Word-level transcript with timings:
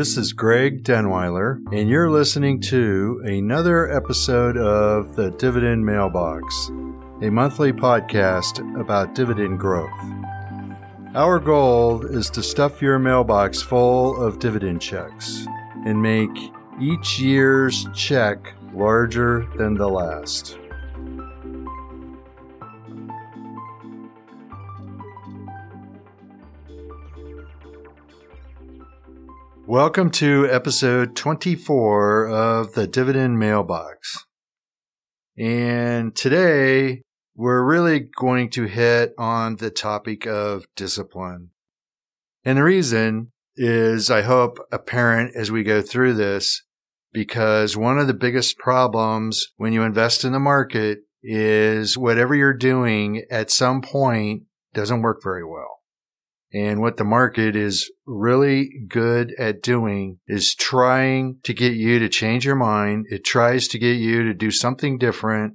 This 0.00 0.16
is 0.16 0.32
Greg 0.32 0.82
Denewiler, 0.82 1.60
and 1.78 1.86
you're 1.86 2.10
listening 2.10 2.62
to 2.62 3.20
another 3.22 3.94
episode 3.94 4.56
of 4.56 5.14
the 5.14 5.30
Dividend 5.32 5.84
Mailbox, 5.84 6.70
a 7.20 7.28
monthly 7.28 7.70
podcast 7.70 8.80
about 8.80 9.14
dividend 9.14 9.58
growth. 9.58 9.90
Our 11.14 11.38
goal 11.38 12.06
is 12.06 12.30
to 12.30 12.42
stuff 12.42 12.80
your 12.80 12.98
mailbox 12.98 13.60
full 13.60 14.18
of 14.24 14.38
dividend 14.38 14.80
checks 14.80 15.44
and 15.84 16.00
make 16.00 16.30
each 16.80 17.20
year's 17.20 17.86
check 17.94 18.54
larger 18.72 19.46
than 19.58 19.74
the 19.74 19.90
last. 19.90 20.56
Welcome 29.70 30.10
to 30.14 30.48
episode 30.50 31.14
24 31.14 32.28
of 32.28 32.72
the 32.72 32.88
Dividend 32.88 33.38
Mailbox. 33.38 34.26
And 35.38 36.12
today 36.16 37.02
we're 37.36 37.62
really 37.62 38.00
going 38.00 38.50
to 38.50 38.64
hit 38.64 39.12
on 39.16 39.58
the 39.58 39.70
topic 39.70 40.26
of 40.26 40.64
discipline. 40.74 41.50
And 42.44 42.58
the 42.58 42.64
reason 42.64 43.30
is, 43.54 44.10
I 44.10 44.22
hope, 44.22 44.58
apparent 44.72 45.36
as 45.36 45.52
we 45.52 45.62
go 45.62 45.82
through 45.82 46.14
this, 46.14 46.64
because 47.12 47.76
one 47.76 48.00
of 48.00 48.08
the 48.08 48.12
biggest 48.12 48.58
problems 48.58 49.52
when 49.56 49.72
you 49.72 49.84
invest 49.84 50.24
in 50.24 50.32
the 50.32 50.40
market 50.40 51.02
is 51.22 51.96
whatever 51.96 52.34
you're 52.34 52.54
doing 52.54 53.22
at 53.30 53.52
some 53.52 53.82
point 53.82 54.42
doesn't 54.74 55.02
work 55.02 55.20
very 55.22 55.44
well. 55.44 55.79
And 56.52 56.80
what 56.80 56.96
the 56.96 57.04
market 57.04 57.54
is 57.54 57.90
really 58.06 58.70
good 58.88 59.32
at 59.38 59.62
doing 59.62 60.18
is 60.26 60.54
trying 60.54 61.38
to 61.44 61.54
get 61.54 61.74
you 61.74 62.00
to 62.00 62.08
change 62.08 62.44
your 62.44 62.56
mind. 62.56 63.06
It 63.08 63.24
tries 63.24 63.68
to 63.68 63.78
get 63.78 63.98
you 63.98 64.24
to 64.24 64.34
do 64.34 64.50
something 64.50 64.98
different. 64.98 65.54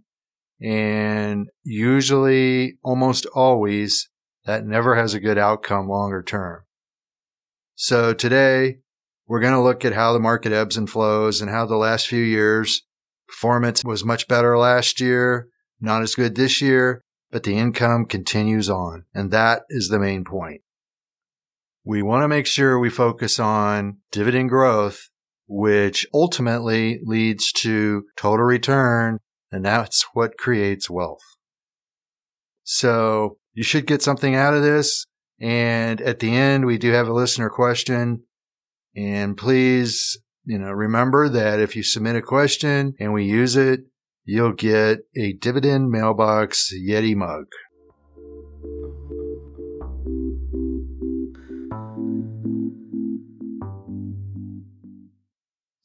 And 0.61 1.49
usually, 1.63 2.77
almost 2.81 3.25
always, 3.35 4.09
that 4.45 4.65
never 4.65 4.95
has 4.95 5.13
a 5.13 5.19
good 5.19 5.37
outcome 5.37 5.89
longer 5.89 6.23
term. 6.23 6.63
So 7.75 8.13
today, 8.13 8.77
we're 9.27 9.41
going 9.41 9.53
to 9.53 9.61
look 9.61 9.83
at 9.83 9.93
how 9.93 10.13
the 10.13 10.19
market 10.19 10.53
ebbs 10.53 10.77
and 10.77 10.89
flows 10.89 11.41
and 11.41 11.49
how 11.49 11.65
the 11.65 11.75
last 11.75 12.07
few 12.07 12.23
years 12.23 12.83
performance 13.27 13.83
was 13.83 14.05
much 14.05 14.29
better 14.29 14.57
last 14.57 15.01
year, 15.01 15.49
not 15.81 16.03
as 16.03 16.15
good 16.15 16.35
this 16.35 16.61
year, 16.61 17.01
but 17.31 17.43
the 17.43 17.57
income 17.57 18.05
continues 18.05 18.69
on. 18.69 19.03
And 19.13 19.31
that 19.31 19.63
is 19.69 19.89
the 19.89 19.99
main 19.99 20.23
point. 20.23 20.61
We 21.87 22.01
want 22.01 22.23
to 22.23 22.27
make 22.27 22.47
sure 22.47 22.79
we 22.79 22.89
focus 22.89 23.39
on 23.39 23.97
dividend 24.11 24.49
growth, 24.49 25.09
which 25.47 26.07
ultimately 26.11 26.99
leads 27.03 27.51
to 27.53 28.05
total 28.17 28.45
return. 28.45 29.19
And 29.51 29.63
that's 29.63 30.03
what 30.13 30.37
creates 30.37 30.89
wealth. 30.89 31.21
So 32.63 33.37
you 33.53 33.61
should 33.61 33.85
get 33.85 34.01
something 34.01 34.33
out 34.33 34.55
of 34.55 34.63
this. 34.63 35.05
And 35.39 36.01
at 36.01 36.19
the 36.19 36.35
end, 36.35 36.65
we 36.65 36.79
do 36.79 36.91
have 36.91 37.07
a 37.07 37.13
listener 37.13 37.51
question. 37.51 38.23
And 38.95 39.37
please, 39.37 40.17
you 40.43 40.57
know, 40.57 40.71
remember 40.71 41.29
that 41.29 41.59
if 41.59 41.75
you 41.75 41.83
submit 41.83 42.15
a 42.15 42.21
question 42.21 42.95
and 42.99 43.13
we 43.13 43.25
use 43.25 43.55
it, 43.55 43.81
you'll 44.23 44.53
get 44.53 45.01
a 45.15 45.33
dividend 45.33 45.91
mailbox 45.91 46.73
Yeti 46.73 47.15
mug. 47.15 47.45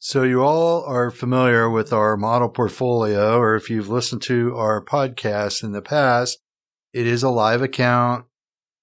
So 0.03 0.23
you 0.23 0.41
all 0.41 0.83
are 0.85 1.11
familiar 1.11 1.69
with 1.69 1.93
our 1.93 2.17
model 2.17 2.49
portfolio, 2.49 3.37
or 3.37 3.55
if 3.55 3.69
you've 3.69 3.87
listened 3.87 4.23
to 4.23 4.57
our 4.57 4.83
podcast 4.83 5.63
in 5.63 5.73
the 5.73 5.81
past, 5.83 6.39
it 6.91 7.05
is 7.05 7.21
a 7.21 7.29
live 7.29 7.61
account. 7.61 8.25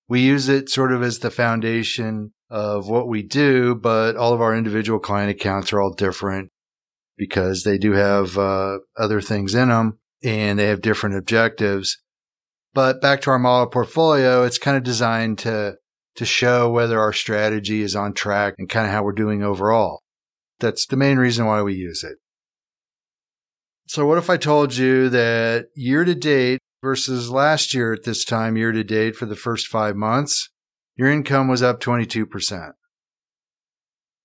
We 0.08 0.20
use 0.20 0.48
it 0.48 0.70
sort 0.70 0.92
of 0.92 1.02
as 1.02 1.18
the 1.18 1.32
foundation 1.32 2.34
of 2.48 2.88
what 2.88 3.08
we 3.08 3.24
do, 3.24 3.74
but 3.74 4.14
all 4.14 4.32
of 4.32 4.40
our 4.40 4.54
individual 4.54 5.00
client 5.00 5.28
accounts 5.28 5.72
are 5.72 5.80
all 5.80 5.92
different 5.92 6.50
because 7.16 7.64
they 7.64 7.78
do 7.78 7.94
have 7.94 8.38
uh, 8.38 8.78
other 8.96 9.20
things 9.20 9.56
in 9.56 9.70
them 9.70 9.98
and 10.22 10.56
they 10.56 10.68
have 10.68 10.80
different 10.80 11.16
objectives. 11.16 11.98
But 12.74 13.00
back 13.00 13.22
to 13.22 13.30
our 13.30 13.40
model 13.40 13.66
portfolio, 13.66 14.44
it's 14.44 14.56
kind 14.56 14.76
of 14.76 14.84
designed 14.84 15.38
to 15.40 15.78
to 16.14 16.24
show 16.24 16.70
whether 16.70 17.00
our 17.00 17.12
strategy 17.12 17.82
is 17.82 17.96
on 17.96 18.12
track 18.12 18.54
and 18.58 18.68
kind 18.68 18.86
of 18.86 18.92
how 18.92 19.02
we're 19.02 19.10
doing 19.10 19.42
overall. 19.42 20.02
That's 20.60 20.86
the 20.86 20.96
main 20.96 21.18
reason 21.18 21.46
why 21.46 21.62
we 21.62 21.74
use 21.74 22.02
it. 22.02 22.18
So 23.86 24.06
what 24.06 24.18
if 24.18 24.28
I 24.28 24.36
told 24.36 24.76
you 24.76 25.08
that 25.08 25.68
year 25.74 26.04
to 26.04 26.14
date 26.14 26.58
versus 26.82 27.30
last 27.30 27.72
year 27.72 27.92
at 27.92 28.04
this 28.04 28.24
time, 28.24 28.56
year 28.56 28.72
to 28.72 28.84
date 28.84 29.16
for 29.16 29.26
the 29.26 29.36
first 29.36 29.66
five 29.66 29.96
months, 29.96 30.50
your 30.96 31.10
income 31.10 31.48
was 31.48 31.62
up 31.62 31.80
22%. 31.80 32.72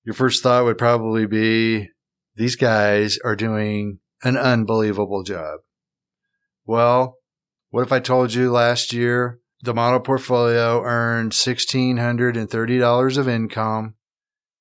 Your 0.03 0.13
first 0.13 0.43
thought 0.43 0.65
would 0.65 0.77
probably 0.77 1.25
be, 1.25 1.89
these 2.35 2.55
guys 2.55 3.17
are 3.23 3.35
doing 3.35 3.99
an 4.23 4.35
unbelievable 4.37 5.23
job. 5.23 5.59
Well, 6.65 7.17
what 7.69 7.83
if 7.83 7.91
I 7.91 7.99
told 7.99 8.33
you 8.33 8.51
last 8.51 8.91
year 8.91 9.39
the 9.61 9.73
model 9.73 10.01
portfolio 10.01 10.81
earned 10.83 11.31
$1,630 11.31 13.17
of 13.17 13.29
income 13.29 13.95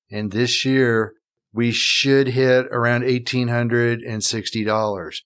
and 0.09 0.31
this 0.31 0.63
year 0.63 1.15
we 1.53 1.71
should 1.71 2.29
hit 2.29 2.65
around 2.71 3.03
$1,860. 3.03 5.21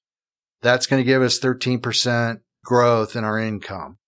That's 0.61 0.87
going 0.87 0.99
to 0.99 1.05
give 1.05 1.21
us 1.21 1.39
13% 1.39 2.39
growth 2.63 3.15
in 3.15 3.23
our 3.23 3.39
income. 3.39 3.99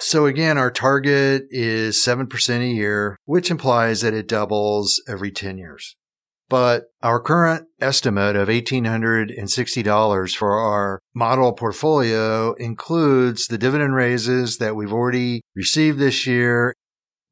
So 0.00 0.26
again, 0.26 0.58
our 0.58 0.70
target 0.70 1.46
is 1.50 1.96
7% 1.96 2.60
a 2.60 2.66
year, 2.66 3.16
which 3.24 3.50
implies 3.50 4.02
that 4.02 4.14
it 4.14 4.28
doubles 4.28 5.02
every 5.08 5.32
10 5.32 5.58
years. 5.58 5.96
But 6.48 6.84
our 7.02 7.20
current 7.20 7.66
estimate 7.80 8.36
of 8.36 8.48
$1,860 8.48 10.36
for 10.36 10.58
our 10.58 11.00
model 11.14 11.52
portfolio 11.52 12.54
includes 12.54 13.46
the 13.46 13.58
dividend 13.58 13.94
raises 13.94 14.56
that 14.58 14.74
we've 14.74 14.92
already 14.92 15.42
received 15.54 15.98
this 15.98 16.26
year. 16.26 16.74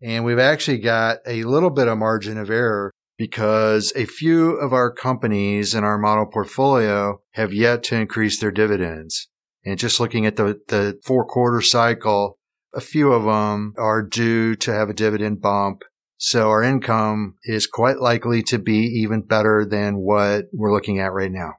And 0.02 0.24
we've 0.24 0.38
actually 0.38 0.78
got 0.78 1.18
a 1.26 1.44
little 1.44 1.70
bit 1.70 1.88
of 1.88 1.96
margin 1.96 2.36
of 2.36 2.50
error 2.50 2.92
because 3.18 3.92
a 3.96 4.04
few 4.04 4.52
of 4.52 4.72
our 4.72 4.92
companies 4.92 5.74
in 5.74 5.84
our 5.84 5.98
model 5.98 6.26
portfolio 6.26 7.20
have 7.32 7.52
yet 7.52 7.82
to 7.84 7.96
increase 7.96 8.38
their 8.38 8.50
dividends. 8.50 9.28
And 9.64 9.78
just 9.78 9.98
looking 9.98 10.26
at 10.26 10.36
the, 10.36 10.60
the 10.68 11.00
four 11.04 11.24
quarter 11.24 11.60
cycle, 11.60 12.38
a 12.74 12.80
few 12.80 13.12
of 13.12 13.24
them 13.24 13.74
are 13.78 14.02
due 14.02 14.54
to 14.56 14.72
have 14.72 14.90
a 14.90 14.94
dividend 14.94 15.40
bump. 15.40 15.82
So 16.18 16.48
our 16.48 16.62
income 16.62 17.34
is 17.44 17.66
quite 17.66 17.98
likely 17.98 18.42
to 18.44 18.58
be 18.58 18.78
even 18.78 19.22
better 19.22 19.66
than 19.68 19.96
what 19.96 20.46
we're 20.52 20.72
looking 20.72 20.98
at 20.98 21.12
right 21.12 21.32
now. 21.32 21.54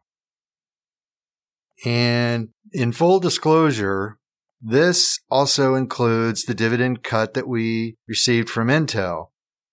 And 1.86 2.50
in 2.72 2.92
full 2.92 3.20
disclosure, 3.20 4.18
this 4.62 5.20
also 5.30 5.76
includes 5.76 6.44
the 6.44 6.56
dividend 6.56 7.04
cut 7.04 7.34
that 7.36 7.48
we 7.48 7.98
received 8.08 8.50
from 8.50 8.70
Intel. 8.70 9.28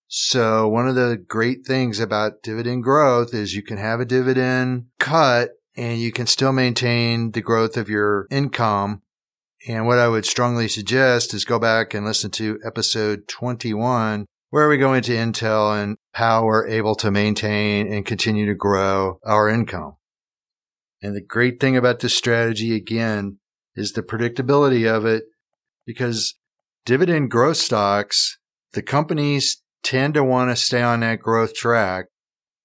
So 0.06 0.68
one 0.68 0.86
of 0.86 0.94
the 0.94 1.16
great 1.16 1.66
things 1.66 1.98
about 1.98 2.42
dividend 2.42 2.82
growth 2.84 3.34
is 3.34 3.54
you 3.54 3.62
can 3.62 3.78
have 3.78 4.00
a 4.00 4.04
dividend 4.04 4.86
cut 4.98 5.50
and 5.76 6.00
you 6.00 6.12
can 6.12 6.26
still 6.26 6.52
maintain 6.52 7.32
the 7.32 7.40
growth 7.40 7.76
of 7.76 7.88
your 7.88 8.26
income. 8.30 9.02
And 9.66 9.86
what 9.86 9.98
I 9.98 10.08
would 10.08 10.26
strongly 10.26 10.68
suggest 10.68 11.34
is 11.34 11.44
go 11.44 11.58
back 11.58 11.94
and 11.94 12.04
listen 12.04 12.30
to 12.32 12.60
episode 12.64 13.26
21 13.28 14.26
where 14.50 14.68
we 14.68 14.76
go 14.76 14.94
into 14.94 15.10
Intel 15.10 15.82
and 15.82 15.96
how 16.12 16.44
we're 16.44 16.68
able 16.68 16.94
to 16.94 17.10
maintain 17.10 17.92
and 17.92 18.06
continue 18.06 18.46
to 18.46 18.54
grow 18.54 19.18
our 19.24 19.48
income. 19.48 19.96
And 21.02 21.16
the 21.16 21.20
great 21.20 21.58
thing 21.58 21.76
about 21.76 21.98
this 21.98 22.14
strategy 22.14 22.76
again 22.76 23.38
is 23.74 23.92
the 23.92 24.02
predictability 24.02 24.88
of 24.88 25.04
it 25.04 25.24
because 25.84 26.36
dividend 26.84 27.32
growth 27.32 27.56
stocks, 27.56 28.38
the 28.74 28.82
companies 28.82 29.63
tend 29.84 30.14
to 30.14 30.24
want 30.24 30.50
to 30.50 30.56
stay 30.56 30.82
on 30.82 31.00
that 31.00 31.20
growth 31.20 31.54
track. 31.54 32.06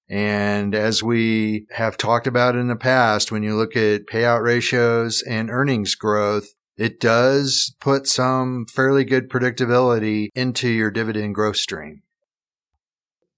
And 0.10 0.74
as 0.74 1.04
we 1.04 1.68
have 1.72 1.98
talked 1.98 2.26
about 2.26 2.56
in 2.56 2.68
the 2.68 2.76
past, 2.76 3.32
when 3.32 3.44
you 3.44 3.56
look 3.56 3.76
at 3.76 4.08
payout 4.08 4.42
ratios 4.42 5.22
and 5.22 5.52
earnings 5.52 5.94
growth, 5.94 6.48
it 6.78 7.00
does 7.00 7.76
put 7.80 8.08
some 8.08 8.66
fairly 8.66 9.04
good 9.04 9.30
predictability 9.30 10.30
into 10.34 10.70
your 10.70 10.90
dividend 10.90 11.36
growth 11.36 11.58
stream. 11.58 12.02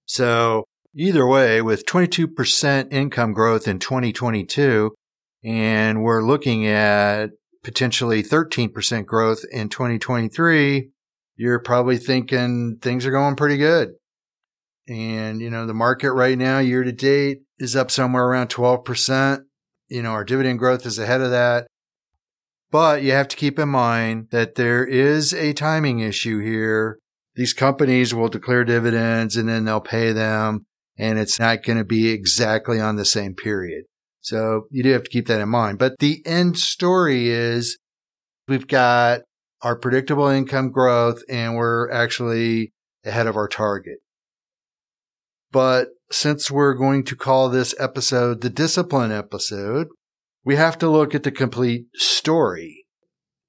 So 0.06 0.64
either 0.94 1.26
way, 1.26 1.60
with 1.60 1.84
22% 1.84 2.92
income 2.92 3.32
growth 3.32 3.68
in 3.68 3.78
2022, 3.78 4.92
and 5.44 6.02
we're 6.02 6.22
looking 6.22 6.66
at 6.66 7.30
potentially 7.64 8.22
13% 8.22 9.06
growth 9.06 9.44
in 9.50 9.68
2023, 9.68 10.90
you're 11.42 11.58
probably 11.58 11.96
thinking 11.96 12.78
things 12.80 13.04
are 13.04 13.10
going 13.10 13.34
pretty 13.34 13.56
good. 13.56 13.94
And, 14.86 15.40
you 15.40 15.50
know, 15.50 15.66
the 15.66 15.74
market 15.74 16.12
right 16.12 16.38
now, 16.38 16.60
year 16.60 16.84
to 16.84 16.92
date, 16.92 17.38
is 17.58 17.74
up 17.74 17.90
somewhere 17.90 18.26
around 18.26 18.48
12%. 18.48 19.40
You 19.88 20.02
know, 20.02 20.12
our 20.12 20.22
dividend 20.22 20.60
growth 20.60 20.86
is 20.86 21.00
ahead 21.00 21.20
of 21.20 21.32
that. 21.32 21.66
But 22.70 23.02
you 23.02 23.10
have 23.10 23.26
to 23.26 23.36
keep 23.36 23.58
in 23.58 23.70
mind 23.70 24.28
that 24.30 24.54
there 24.54 24.84
is 24.84 25.34
a 25.34 25.52
timing 25.52 25.98
issue 25.98 26.38
here. 26.38 27.00
These 27.34 27.54
companies 27.54 28.14
will 28.14 28.28
declare 28.28 28.62
dividends 28.64 29.36
and 29.36 29.48
then 29.48 29.64
they'll 29.64 29.80
pay 29.80 30.12
them, 30.12 30.64
and 30.96 31.18
it's 31.18 31.40
not 31.40 31.64
going 31.64 31.78
to 31.78 31.84
be 31.84 32.10
exactly 32.10 32.78
on 32.78 32.94
the 32.94 33.04
same 33.04 33.34
period. 33.34 33.86
So 34.20 34.66
you 34.70 34.84
do 34.84 34.92
have 34.92 35.02
to 35.02 35.10
keep 35.10 35.26
that 35.26 35.40
in 35.40 35.48
mind. 35.48 35.80
But 35.80 35.94
the 35.98 36.22
end 36.24 36.56
story 36.56 37.30
is 37.30 37.78
we've 38.46 38.68
got 38.68 39.22
our 39.62 39.76
predictable 39.76 40.26
income 40.26 40.70
growth 40.70 41.22
and 41.28 41.56
we're 41.56 41.90
actually 41.90 42.72
ahead 43.04 43.26
of 43.26 43.36
our 43.36 43.48
target. 43.48 43.98
But 45.50 45.88
since 46.10 46.50
we're 46.50 46.74
going 46.74 47.04
to 47.04 47.16
call 47.16 47.48
this 47.48 47.74
episode 47.78 48.40
the 48.40 48.50
discipline 48.50 49.12
episode, 49.12 49.88
we 50.44 50.56
have 50.56 50.78
to 50.78 50.88
look 50.88 51.14
at 51.14 51.22
the 51.22 51.30
complete 51.30 51.86
story. 51.94 52.84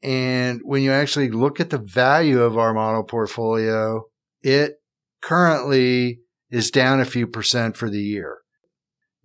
And 0.03 0.61
when 0.63 0.83
you 0.83 0.91
actually 0.91 1.29
look 1.29 1.59
at 1.59 1.69
the 1.69 1.77
value 1.77 2.41
of 2.41 2.57
our 2.57 2.73
model 2.73 3.03
portfolio, 3.03 4.03
it 4.41 4.75
currently 5.21 6.19
is 6.51 6.69
down 6.69 6.99
a 6.99 7.05
few 7.05 7.25
percent 7.25 7.77
for 7.77 7.89
the 7.89 8.01
year. 8.01 8.39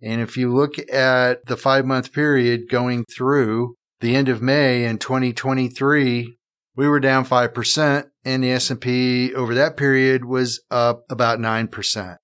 And 0.01 0.21
if 0.21 0.37
you 0.37 0.53
look 0.53 0.75
at 0.91 1.45
the 1.45 1.57
five 1.57 1.85
month 1.85 2.13
period 2.13 2.69
going 2.69 3.03
through 3.05 3.75
the 3.99 4.15
end 4.15 4.29
of 4.29 4.41
May 4.41 4.85
in 4.85 4.97
2023, 4.97 6.38
we 6.79 6.87
were 6.87 7.01
down 7.01 7.25
5% 7.25 8.05
and 8.23 8.41
the 8.41 8.51
S&P 8.51 9.35
over 9.35 9.53
that 9.53 9.75
period 9.75 10.23
was 10.23 10.63
up 10.71 11.03
about 11.09 11.37
9%. 11.37 12.15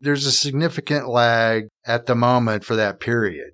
There's 0.00 0.26
a 0.26 0.32
significant 0.32 1.08
lag 1.08 1.68
at 1.86 2.06
the 2.06 2.16
moment 2.16 2.64
for 2.64 2.74
that 2.74 2.98
period. 2.98 3.50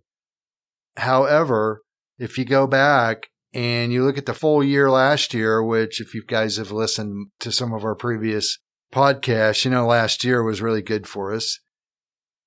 However, 0.96 1.82
if 2.18 2.38
you 2.38 2.46
go 2.46 2.66
back 2.66 3.26
and 3.52 3.92
you 3.92 4.06
look 4.06 4.16
at 4.16 4.24
the 4.24 4.32
full 4.32 4.64
year 4.64 4.90
last 4.90 5.34
year, 5.34 5.62
which 5.62 6.00
if 6.00 6.14
you 6.14 6.24
guys 6.26 6.56
have 6.56 6.72
listened 6.72 7.26
to 7.40 7.52
some 7.52 7.74
of 7.74 7.84
our 7.84 7.94
previous 7.94 8.58
podcasts, 8.90 9.66
you 9.66 9.70
know, 9.70 9.84
last 9.84 10.24
year 10.24 10.42
was 10.42 10.62
really 10.62 10.80
good 10.80 11.06
for 11.06 11.30
us. 11.30 11.58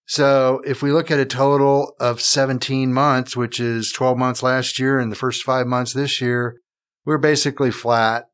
So 0.07 0.59
if 0.65 0.81
we 0.81 0.91
look 0.91 1.11
at 1.11 1.19
a 1.19 1.25
total 1.25 1.93
of 1.99 2.19
17 2.19 2.91
months, 2.91 3.37
which 3.37 3.59
is 3.59 3.91
12 3.91 4.17
months 4.17 4.41
last 4.41 4.79
year 4.79 4.97
and 4.97 5.11
the 5.11 5.15
first 5.15 5.43
five 5.43 5.67
months 5.67 5.93
this 5.93 6.19
year, 6.19 6.55
we're 7.05 7.17
basically 7.17 7.71
flat. 7.71 8.25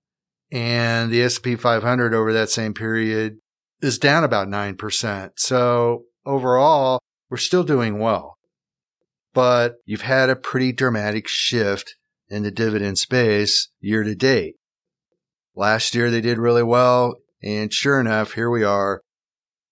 And 0.51 1.11
the 1.11 1.21
S&P 1.21 1.55
500 1.55 2.13
over 2.13 2.33
that 2.33 2.49
same 2.49 2.73
period 2.73 3.37
is 3.81 3.97
down 3.97 4.23
about 4.23 4.47
9%. 4.47 5.31
So 5.37 6.03
overall, 6.25 6.99
we're 7.29 7.37
still 7.37 7.63
doing 7.63 7.99
well, 7.99 8.37
but 9.33 9.75
you've 9.85 10.01
had 10.01 10.29
a 10.29 10.35
pretty 10.35 10.73
dramatic 10.73 11.27
shift 11.27 11.95
in 12.29 12.43
the 12.43 12.51
dividend 12.51 12.97
space 12.97 13.69
year 13.79 14.03
to 14.03 14.13
date. 14.13 14.55
Last 15.55 15.95
year 15.95 16.11
they 16.11 16.21
did 16.21 16.37
really 16.37 16.63
well. 16.63 17.15
And 17.43 17.73
sure 17.73 17.99
enough, 17.99 18.33
here 18.33 18.49
we 18.49 18.63
are. 18.63 19.01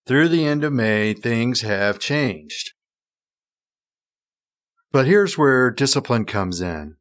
Through 0.07 0.30
the 0.30 0.45
end 0.45 0.63
of 0.63 0.74
May, 0.74 1.13
things 1.13 1.62
have 1.62 2.00
changed. 2.00 2.74
But 4.92 5.06
here's 5.06 5.38
where 5.38 5.69
discipline 5.69 6.25
comes 6.25 6.62
in. 6.62 6.95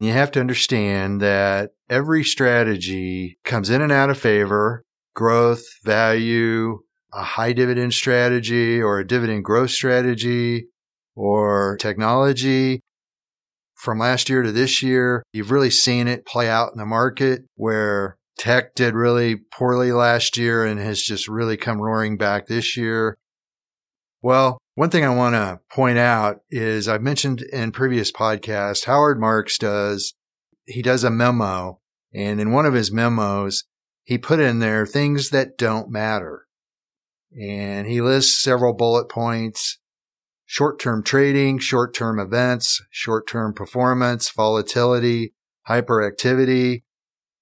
You 0.00 0.12
have 0.12 0.30
to 0.32 0.40
understand 0.40 1.20
that 1.20 1.72
every 1.90 2.24
strategy 2.24 3.38
comes 3.44 3.68
in 3.68 3.82
and 3.82 3.92
out 3.92 4.08
of 4.08 4.18
favor 4.18 4.82
growth, 5.14 5.64
value, 5.84 6.78
a 7.12 7.22
high 7.22 7.52
dividend 7.52 7.92
strategy 7.92 8.80
or 8.80 8.98
a 8.98 9.06
dividend 9.06 9.44
growth 9.44 9.70
strategy 9.70 10.68
or 11.14 11.76
technology. 11.78 12.80
From 13.74 13.98
last 13.98 14.30
year 14.30 14.42
to 14.42 14.52
this 14.52 14.82
year, 14.82 15.22
you've 15.32 15.50
really 15.50 15.70
seen 15.70 16.08
it 16.08 16.24
play 16.24 16.48
out 16.48 16.72
in 16.72 16.78
the 16.78 16.86
market 16.86 17.42
where 17.56 18.16
tech 18.38 18.74
did 18.74 18.94
really 18.94 19.36
poorly 19.36 19.92
last 19.92 20.38
year 20.38 20.64
and 20.64 20.80
has 20.80 21.02
just 21.02 21.28
really 21.28 21.58
come 21.58 21.78
roaring 21.78 22.16
back 22.16 22.46
this 22.46 22.74
year. 22.74 23.18
Well, 24.22 24.59
one 24.74 24.90
thing 24.90 25.04
I 25.04 25.14
want 25.14 25.34
to 25.34 25.60
point 25.74 25.98
out 25.98 26.40
is 26.50 26.88
I've 26.88 27.02
mentioned 27.02 27.42
in 27.42 27.72
previous 27.72 28.12
podcasts, 28.12 28.84
Howard 28.84 29.20
Marks 29.20 29.58
does, 29.58 30.14
he 30.66 30.82
does 30.82 31.04
a 31.04 31.10
memo. 31.10 31.80
And 32.12 32.40
in 32.40 32.52
one 32.52 32.66
of 32.66 32.74
his 32.74 32.90
memos, 32.90 33.64
he 34.02 34.18
put 34.18 34.40
in 34.40 34.58
there 34.58 34.86
things 34.86 35.30
that 35.30 35.56
don't 35.56 35.90
matter. 35.90 36.46
And 37.40 37.86
he 37.86 38.00
lists 38.00 38.42
several 38.42 38.72
bullet 38.72 39.08
points, 39.08 39.78
short-term 40.46 41.04
trading, 41.04 41.58
short-term 41.58 42.18
events, 42.18 42.82
short-term 42.90 43.54
performance, 43.54 44.30
volatility, 44.30 45.34
hyperactivity. 45.68 46.82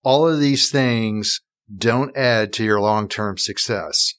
All 0.03 0.29
of 0.29 0.41
these 0.41 0.71
things 0.71 1.41
don't 1.75 2.15
add 2.17 2.53
to 2.55 2.65
your 2.65 2.81
long-term 2.81 3.39
success. 3.39 4.15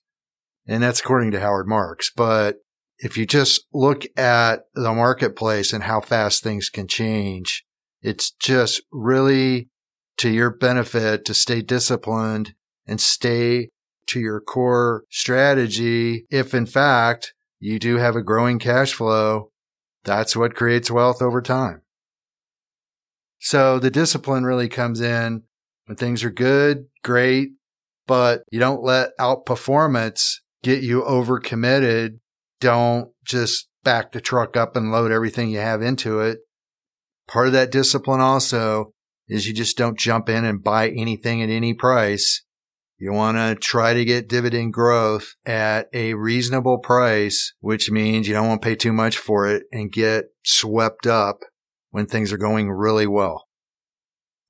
And 0.68 0.82
that's 0.82 1.00
according 1.00 1.32
to 1.32 1.40
Howard 1.40 1.68
Marks. 1.68 2.12
But 2.16 2.58
if 3.00 3.18
you 3.18 3.26
just 3.26 3.66
look 3.74 4.06
at 4.18 4.66
the 4.76 4.94
marketplace 4.94 5.72
and 5.72 5.84
how 5.84 6.02
fast 6.02 6.44
things 6.44 6.70
can 6.70 6.88
change, 6.88 7.66
it's 8.02 8.32
just 8.32 8.82
really 8.92 9.70
to 10.18 10.30
your 10.30 10.50
benefit 10.50 11.24
to 11.26 11.34
stay 11.34 11.62
disciplined 11.62 12.54
and 12.86 13.00
stay 13.00 13.70
to 14.08 14.20
your 14.20 14.42
core 14.42 15.06
strategy. 15.10 16.26
If 16.30 16.54
in 16.54 16.66
fact 16.66 17.34
you 17.60 17.80
do 17.80 17.98
have 17.98 18.16
a 18.16 18.24
growing 18.24 18.60
cash 18.60 18.94
flow, 18.94 19.52
that's 20.04 20.36
what 20.36 20.56
creates 20.56 20.92
wealth 20.92 21.22
over 21.22 21.42
time. 21.42 21.82
So 23.40 23.80
the 23.80 23.92
discipline 23.92 24.44
really 24.44 24.68
comes 24.68 25.00
in 25.00 25.44
when 25.86 25.96
things 25.96 26.24
are 26.26 26.32
good, 26.32 26.88
great, 27.04 27.52
but 28.08 28.44
you 28.52 28.60
don't 28.60 28.84
let 28.84 29.18
outperformance 29.18 30.40
get 30.64 30.84
you 30.84 31.02
overcommitted 31.04 32.20
don't 32.60 33.12
just 33.24 33.70
back 33.84 34.12
the 34.12 34.22
truck 34.22 34.58
up 34.58 34.76
and 34.76 34.92
load 34.92 35.12
everything 35.12 35.50
you 35.50 35.60
have 35.60 35.82
into 35.82 36.20
it. 36.20 36.40
Part 37.28 37.48
of 37.48 37.54
that 37.54 37.72
discipline 37.72 38.22
also 38.22 38.94
is 39.28 39.48
you 39.48 39.54
just 39.54 39.78
don't 39.78 39.98
jump 39.98 40.28
in 40.30 40.44
and 40.44 40.64
buy 40.64 40.90
anything 40.90 41.42
at 41.42 41.50
any 41.50 41.74
price. 41.74 42.44
You 42.98 43.14
want 43.14 43.38
to 43.38 43.56
try 43.56 43.94
to 43.94 44.04
get 44.04 44.28
dividend 44.28 44.74
growth 44.74 45.36
at 45.46 45.88
a 45.94 46.16
reasonable 46.16 46.80
price, 46.80 47.54
which 47.62 47.90
means 47.90 48.28
you 48.28 48.34
don't 48.34 48.48
want 48.48 48.62
to 48.62 48.68
pay 48.68 48.76
too 48.76 48.92
much 48.92 49.18
for 49.18 49.48
it 49.48 49.64
and 49.72 49.92
get 49.92 50.26
swept 50.44 51.08
up 51.08 51.40
when 51.92 52.08
things 52.08 52.34
are 52.34 52.38
going 52.38 52.70
really 52.70 53.08
well. 53.08 53.46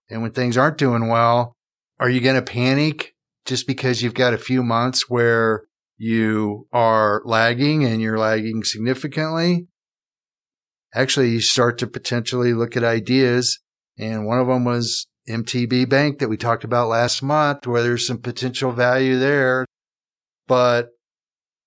And 0.10 0.24
when 0.24 0.32
things 0.32 0.58
aren't 0.58 0.80
doing 0.80 1.08
well, 1.08 1.56
are 2.00 2.10
you 2.10 2.22
going 2.22 2.38
to 2.38 2.42
panic 2.42 3.14
just 3.46 3.68
because 3.68 4.02
you've 4.02 4.14
got 4.16 4.34
a 4.34 4.40
few 4.40 4.64
months 4.64 5.10
where 5.10 5.66
you 6.00 6.66
are 6.72 7.22
lagging 7.26 7.84
and 7.84 8.02
you're 8.02 8.18
lagging 8.18 8.64
significantly, 8.64 9.68
actually 10.96 11.30
you 11.30 11.42
start 11.42 11.78
to 11.78 11.88
potentially 11.88 12.54
look 12.54 12.76
at 12.76 12.84
ideas. 12.84 13.60
And 13.98 14.26
one 14.26 14.40
of 14.40 14.48
them 14.48 14.64
was 14.64 15.06
MTB 15.28 15.90
Bank 15.90 16.20
that 16.20 16.30
we 16.30 16.38
talked 16.38 16.64
about 16.64 16.88
last 16.88 17.22
month, 17.22 17.68
where 17.68 17.84
there's 17.84 18.08
some 18.08 18.20
potential 18.20 18.72
value 18.72 19.20
there. 19.20 19.66
But 20.48 20.88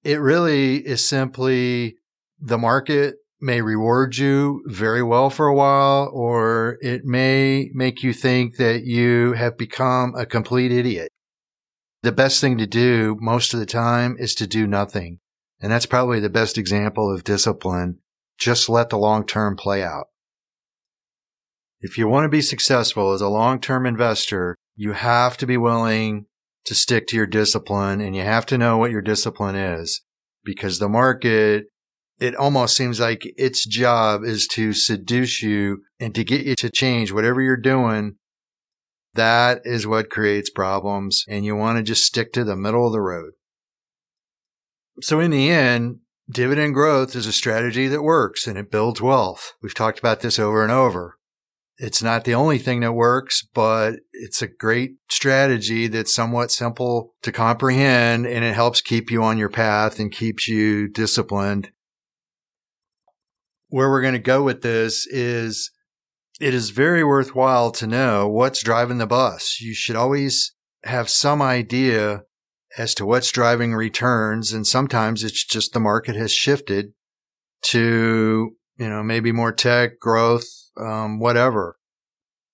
it 0.03 0.19
really 0.19 0.79
is 0.79 1.07
simply 1.07 1.97
the 2.41 2.59
market 2.59 3.17
may 3.39 3.61
reward 3.61 4.17
you 4.17 4.63
very 4.67 5.03
well 5.03 5.29
for 5.29 5.47
a 5.47 5.55
while, 5.55 6.11
or 6.13 6.79
it 6.81 7.05
may 7.05 7.71
make 7.75 8.03
you 8.03 8.15
think 8.15 8.57
that 8.57 8.85
you 8.85 9.35
have 9.35 9.59
become 9.59 10.15
a 10.17 10.25
complete 10.25 10.73
idiot 10.73 11.12
the 12.03 12.13
best 12.13 12.41
thing 12.41 12.59
to 12.59 12.67
do 12.67 13.17
most 13.21 13.55
of 13.55 13.61
the 13.61 13.67
time 13.67 14.17
is 14.19 14.35
to 14.35 14.47
do 14.47 14.67
nothing. 14.67 15.21
And 15.61 15.71
that's 15.71 15.87
probably 15.87 16.19
the 16.19 16.29
best 16.29 16.59
example 16.59 17.13
of 17.13 17.23
discipline. 17.23 17.99
Just 18.39 18.69
let 18.69 18.91
the 18.91 18.99
long 18.99 19.25
term 19.25 19.57
play 19.57 19.83
out. 19.83 20.07
If 21.81 21.97
you 21.97 22.09
want 22.09 22.25
to 22.25 22.29
be 22.29 22.43
successful 22.43 23.13
as 23.13 23.21
a 23.21 23.29
long 23.29 23.61
term 23.61 23.87
investor, 23.87 24.57
you 24.75 24.93
have 24.93 25.37
to 25.39 25.47
be 25.47 25.57
willing 25.57 26.27
to 26.65 26.75
stick 26.75 27.07
to 27.09 27.17
your 27.17 27.27
discipline 27.27 28.01
and 28.01 28.15
you 28.17 28.23
have 28.23 28.47
to 28.47 28.59
know 28.59 28.79
what 28.79 28.91
your 28.91 29.03
discipline 29.03 29.57
is 29.57 30.03
because 30.45 30.79
the 30.79 30.89
market, 30.89 31.67
it 32.19 32.35
almost 32.37 32.77
seems 32.77 33.01
like 33.01 33.23
its 33.37 33.67
job 33.67 34.25
is 34.25 34.47
to 34.49 34.73
seduce 34.73 35.43
you 35.43 35.83
and 36.01 36.15
to 36.15 36.25
get 36.25 36.47
you 36.47 36.55
to 36.57 36.71
change 36.71 37.13
whatever 37.13 37.41
you're 37.41 37.57
doing 37.57 38.17
that 39.15 39.61
is 39.65 39.87
what 39.87 40.11
creates 40.11 40.51
problems, 40.51 41.25
and 41.29 41.45
you 41.45 41.55
want 41.55 41.79
to 41.79 41.83
just 41.83 42.05
stick 42.05 42.33
to 42.33 42.45
the 42.45 42.57
middle 42.57 42.87
of 42.87 42.93
the 42.93 43.01
road. 43.01 43.33
So, 45.01 45.21
in 45.21 45.31
the 45.31 45.51
end, 45.51 46.01
dividend 46.31 46.75
growth 46.75 47.15
is 47.15 47.27
a 47.27 47.33
strategy 47.33 47.89
that 47.89 48.03
works 48.03 48.47
and 48.47 48.59
it 48.59 48.71
builds 48.71 49.01
wealth. 49.01 49.53
We've 49.63 49.75
talked 49.75 49.99
about 49.99 50.21
this 50.21 50.39
over 50.39 50.63
and 50.63 50.73
over. 50.73 51.19
It's 51.79 52.03
not 52.03 52.25
the 52.25 52.35
only 52.35 52.59
thing 52.59 52.81
that 52.81 52.93
works, 52.93 53.43
but 53.55 53.97
it's 54.13 54.41
a 54.41 54.47
great 54.47 54.93
strategy 55.11 55.89
that's 55.89 56.15
somewhat 56.15 56.53
simple 56.53 57.15
to 57.23 57.33
comprehend 57.33 58.27
and 58.27 58.45
it 58.45 58.55
helps 58.55 58.81
keep 58.81 59.11
you 59.11 59.23
on 59.23 59.39
your 59.39 59.49
path 59.49 59.99
and 59.99 60.13
keeps 60.13 60.47
you 60.47 60.89
disciplined. 60.89 61.71
Where 63.69 63.91
we're 63.91 64.03
going 64.03 64.13
to 64.13 64.21
go 64.21 64.43
with 64.43 64.63
this 64.63 65.07
is 65.07 65.72
it 66.43 66.55
is 66.55 66.71
very 66.71 67.05
worthwhile 67.05 67.71
to 67.71 67.87
know 67.87 68.27
what's 68.27 68.65
driving 68.65 68.99
the 68.99 69.07
bus. 69.07 69.61
You 69.61 69.75
should 69.75 69.95
always 69.95 70.53
have 70.83 71.09
some 71.09 71.41
idea 71.41 72.25
as 72.77 72.97
to 72.97 73.07
what's 73.07 73.31
driving 73.31 73.75
returns. 73.75 74.53
And 74.53 74.67
sometimes 74.67 75.23
it's 75.23 75.45
just 75.45 75.73
the 75.73 75.79
market 75.79 76.17
has 76.17 76.33
shifted 76.33 76.95
to, 77.67 78.57
you 78.77 78.89
know, 78.89 79.05
maybe 79.05 79.31
more 79.31 79.53
tech 79.53 80.01
growth, 80.01 80.45
um, 80.77 81.21
whatever. 81.21 81.79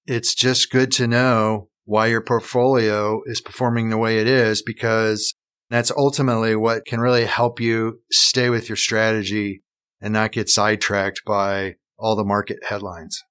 It's 0.07 0.35
just 0.35 0.71
good 0.71 0.93
to 0.93 1.07
know 1.07 1.71
why 1.87 2.09
your 2.09 2.21
portfolio 2.21 3.23
is 3.25 3.41
performing 3.41 3.89
the 3.89 3.97
way 3.97 4.19
it 4.19 4.27
is 4.27 4.61
because 4.61 5.35
that's 5.71 5.91
ultimately 5.97 6.55
what 6.55 6.85
can 6.85 7.01
really 7.01 7.25
help 7.25 7.59
you 7.59 8.01
stay 8.13 8.51
with 8.51 8.69
your 8.69 8.77
strategy 8.77 9.63
and 9.99 10.13
not 10.13 10.33
get 10.33 10.51
sidetracked 10.51 11.23
by 11.27 11.77
all 11.99 12.17
the 12.17 12.25
market 12.25 12.59
headlines. 12.69 13.25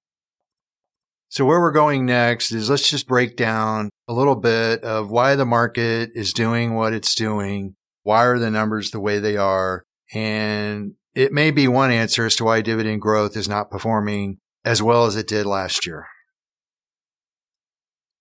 So 1.30 1.44
where 1.44 1.60
we're 1.60 1.72
going 1.72 2.06
next 2.06 2.52
is 2.52 2.70
let's 2.70 2.88
just 2.88 3.06
break 3.06 3.36
down 3.36 3.90
a 4.08 4.14
little 4.14 4.34
bit 4.34 4.82
of 4.82 5.10
why 5.10 5.34
the 5.34 5.44
market 5.44 6.10
is 6.14 6.32
doing 6.32 6.74
what 6.74 6.94
it's 6.94 7.14
doing. 7.14 7.74
Why 8.02 8.24
are 8.24 8.38
the 8.38 8.50
numbers 8.50 8.90
the 8.90 9.00
way 9.00 9.18
they 9.18 9.36
are? 9.36 9.82
And 10.14 10.94
it 11.14 11.32
may 11.32 11.50
be 11.50 11.68
one 11.68 11.90
answer 11.90 12.24
as 12.24 12.36
to 12.36 12.44
why 12.44 12.62
dividend 12.62 13.02
growth 13.02 13.36
is 13.36 13.48
not 13.48 13.70
performing 13.70 14.38
as 14.64 14.82
well 14.82 15.04
as 15.04 15.16
it 15.16 15.28
did 15.28 15.44
last 15.44 15.86
year. 15.86 16.06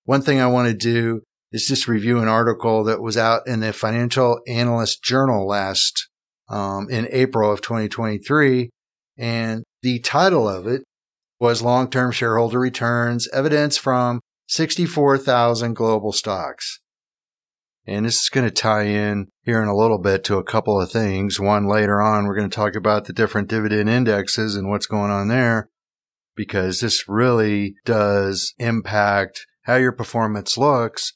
One 0.03 0.21
thing 0.21 0.41
I 0.41 0.47
want 0.47 0.67
to 0.67 0.73
do 0.73 1.21
is 1.53 1.67
just 1.67 1.87
review 1.87 2.19
an 2.19 2.27
article 2.27 2.83
that 2.85 3.01
was 3.01 3.15
out 3.15 3.47
in 3.47 3.61
the 3.61 3.71
Financial 3.71 4.41
Analyst 4.47 5.01
Journal 5.01 5.47
last 5.47 6.09
um, 6.49 6.87
in 6.89 7.07
April 7.11 7.51
of 7.51 7.61
2023. 7.61 8.69
And 9.17 9.63
the 9.81 9.99
title 9.99 10.47
of 10.47 10.67
it 10.67 10.83
was 11.39 11.61
long-term 11.61 12.11
shareholder 12.11 12.59
returns 12.59 13.27
evidence 13.33 13.77
from 13.77 14.21
64,000 14.47 15.73
global 15.75 16.11
stocks. 16.11 16.79
And 17.85 18.05
this 18.05 18.19
is 18.19 18.29
going 18.29 18.45
to 18.45 18.53
tie 18.53 18.83
in 18.83 19.27
here 19.43 19.61
in 19.61 19.69
a 19.69 19.75
little 19.75 19.99
bit 19.99 20.25
to 20.25 20.37
a 20.37 20.43
couple 20.43 20.79
of 20.79 20.91
things. 20.91 21.39
One 21.39 21.67
later 21.67 22.01
on, 22.01 22.25
we're 22.25 22.35
going 22.35 22.49
to 22.49 22.55
talk 22.55 22.75
about 22.75 23.05
the 23.05 23.13
different 23.13 23.47
dividend 23.47 23.87
indexes 23.87 24.55
and 24.55 24.69
what's 24.69 24.87
going 24.87 25.09
on 25.09 25.29
there 25.29 25.69
because 26.35 26.79
this 26.79 27.07
really 27.07 27.75
does 27.85 28.53
impact 28.59 29.45
how 29.63 29.75
your 29.75 29.91
performance 29.91 30.57
looks. 30.57 31.13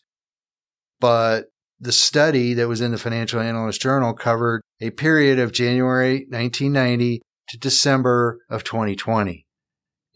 But 0.99 1.45
the 1.79 1.91
study 1.91 2.53
that 2.53 2.67
was 2.67 2.79
in 2.79 2.91
the 2.91 2.97
Financial 2.97 3.39
Analyst 3.39 3.81
Journal 3.81 4.13
covered 4.13 4.61
a 4.79 4.91
period 4.91 5.39
of 5.39 5.51
January 5.51 6.25
1990 6.29 7.21
to 7.49 7.57
December 7.57 8.39
of 8.49 8.63
2020. 8.63 9.45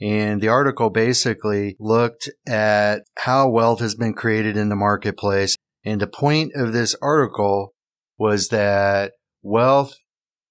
And 0.02 0.42
the 0.42 0.50
article 0.50 0.90
basically 0.90 1.78
looked 1.80 2.30
at 2.48 3.04
how 3.20 3.50
wealth 3.50 3.80
has 3.80 3.96
been 3.96 4.14
created 4.14 4.58
in 4.58 4.70
the 4.70 4.76
marketplace. 4.76 5.56
And 5.86 6.02
the 6.02 6.08
point 6.08 6.52
of 6.56 6.74
this 6.74 6.96
article 7.02 7.74
was 8.18 8.50
that 8.50 9.14
wealth 9.42 9.96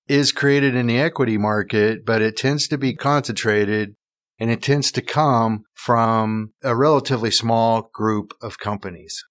is 0.08 0.32
created 0.32 0.74
in 0.74 0.86
the 0.86 0.98
equity 0.98 1.36
market, 1.36 2.04
but 2.06 2.22
it 2.22 2.36
tends 2.36 2.68
to 2.68 2.78
be 2.78 2.94
concentrated 2.94 3.94
and 4.38 4.50
it 4.50 4.62
tends 4.62 4.90
to 4.92 5.02
come 5.02 5.64
from 5.74 6.52
a 6.62 6.74
relatively 6.74 7.30
small 7.30 7.90
group 7.92 8.32
of 8.42 8.58
companies. 8.58 9.24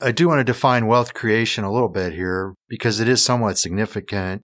I 0.00 0.12
do 0.12 0.28
want 0.28 0.40
to 0.40 0.44
define 0.44 0.86
wealth 0.86 1.14
creation 1.14 1.62
a 1.62 1.72
little 1.72 1.88
bit 1.88 2.14
here 2.14 2.54
because 2.68 3.00
it 3.00 3.08
is 3.08 3.24
somewhat 3.24 3.58
significant 3.58 4.42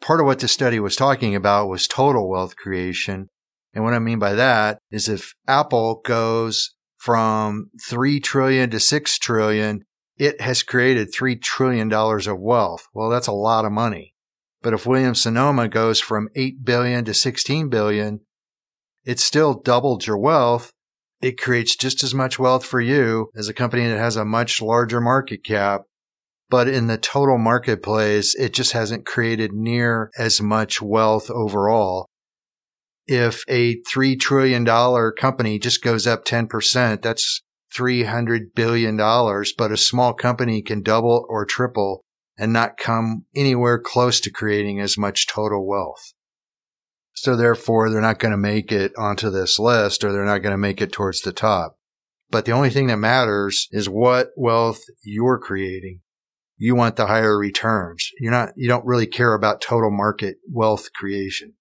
part 0.00 0.20
of 0.20 0.26
what 0.26 0.40
the 0.40 0.48
study 0.48 0.78
was 0.80 0.96
talking 0.96 1.34
about 1.34 1.68
was 1.68 1.86
total 1.86 2.28
wealth 2.28 2.56
creation. 2.56 3.28
And 3.74 3.84
what 3.84 3.94
I 3.94 3.98
mean 3.98 4.18
by 4.18 4.34
that 4.34 4.78
is 4.90 5.08
if 5.08 5.34
Apple 5.46 6.00
goes 6.04 6.74
from 6.96 7.70
3 7.88 8.20
trillion 8.20 8.70
to 8.70 8.80
6 8.80 9.18
trillion, 9.18 9.84
it 10.16 10.40
has 10.40 10.62
created 10.62 11.12
$3 11.12 11.40
trillion 11.42 11.92
of 11.92 12.40
wealth. 12.40 12.86
Well, 12.94 13.10
that's 13.10 13.26
a 13.26 13.32
lot 13.32 13.64
of 13.64 13.72
money. 13.72 14.14
But 14.62 14.72
if 14.72 14.86
Williams 14.86 15.20
Sonoma 15.20 15.68
goes 15.68 16.00
from 16.00 16.28
8 16.34 16.64
billion 16.64 17.04
to 17.04 17.14
16 17.14 17.68
billion, 17.68 18.20
it 19.04 19.20
still 19.20 19.54
doubled 19.54 20.06
your 20.06 20.18
wealth. 20.18 20.72
It 21.20 21.40
creates 21.40 21.76
just 21.76 22.02
as 22.02 22.14
much 22.14 22.38
wealth 22.38 22.64
for 22.64 22.80
you 22.80 23.30
as 23.36 23.48
a 23.48 23.54
company 23.54 23.86
that 23.86 23.98
has 23.98 24.16
a 24.16 24.24
much 24.24 24.60
larger 24.60 25.00
market 25.00 25.44
cap 25.44 25.82
but 26.48 26.68
in 26.68 26.86
the 26.86 26.98
total 26.98 27.38
marketplace, 27.38 28.34
it 28.34 28.54
just 28.54 28.72
hasn't 28.72 29.06
created 29.06 29.52
near 29.52 30.10
as 30.16 30.40
much 30.40 30.80
wealth 30.80 31.30
overall. 31.30 32.06
If 33.06 33.42
a 33.48 33.80
$3 33.82 34.18
trillion 34.18 34.64
company 35.16 35.58
just 35.58 35.82
goes 35.82 36.06
up 36.06 36.24
10%, 36.24 37.02
that's 37.02 37.42
$300 37.76 38.54
billion, 38.54 38.96
but 38.96 39.72
a 39.72 39.76
small 39.76 40.12
company 40.12 40.62
can 40.62 40.82
double 40.82 41.26
or 41.28 41.44
triple 41.44 42.00
and 42.38 42.52
not 42.52 42.76
come 42.76 43.24
anywhere 43.34 43.78
close 43.78 44.20
to 44.20 44.30
creating 44.30 44.80
as 44.80 44.98
much 44.98 45.26
total 45.26 45.66
wealth. 45.66 46.12
So 47.14 47.34
therefore, 47.34 47.90
they're 47.90 48.00
not 48.00 48.18
going 48.18 48.32
to 48.32 48.38
make 48.38 48.70
it 48.70 48.92
onto 48.98 49.30
this 49.30 49.58
list 49.58 50.04
or 50.04 50.12
they're 50.12 50.24
not 50.24 50.42
going 50.42 50.52
to 50.52 50.58
make 50.58 50.82
it 50.82 50.92
towards 50.92 51.22
the 51.22 51.32
top. 51.32 51.76
But 52.28 52.44
the 52.44 52.52
only 52.52 52.70
thing 52.70 52.88
that 52.88 52.98
matters 52.98 53.68
is 53.70 53.88
what 53.88 54.30
wealth 54.36 54.82
you're 55.02 55.38
creating 55.38 56.00
you 56.56 56.74
want 56.74 56.96
the 56.96 57.06
higher 57.06 57.38
returns. 57.38 58.10
You're 58.18 58.32
not, 58.32 58.50
you 58.56 58.68
don't 58.68 58.86
really 58.86 59.06
care 59.06 59.34
about 59.34 59.60
total 59.60 59.90
market 59.90 60.36
wealth 60.50 60.92
creation. 60.94 61.54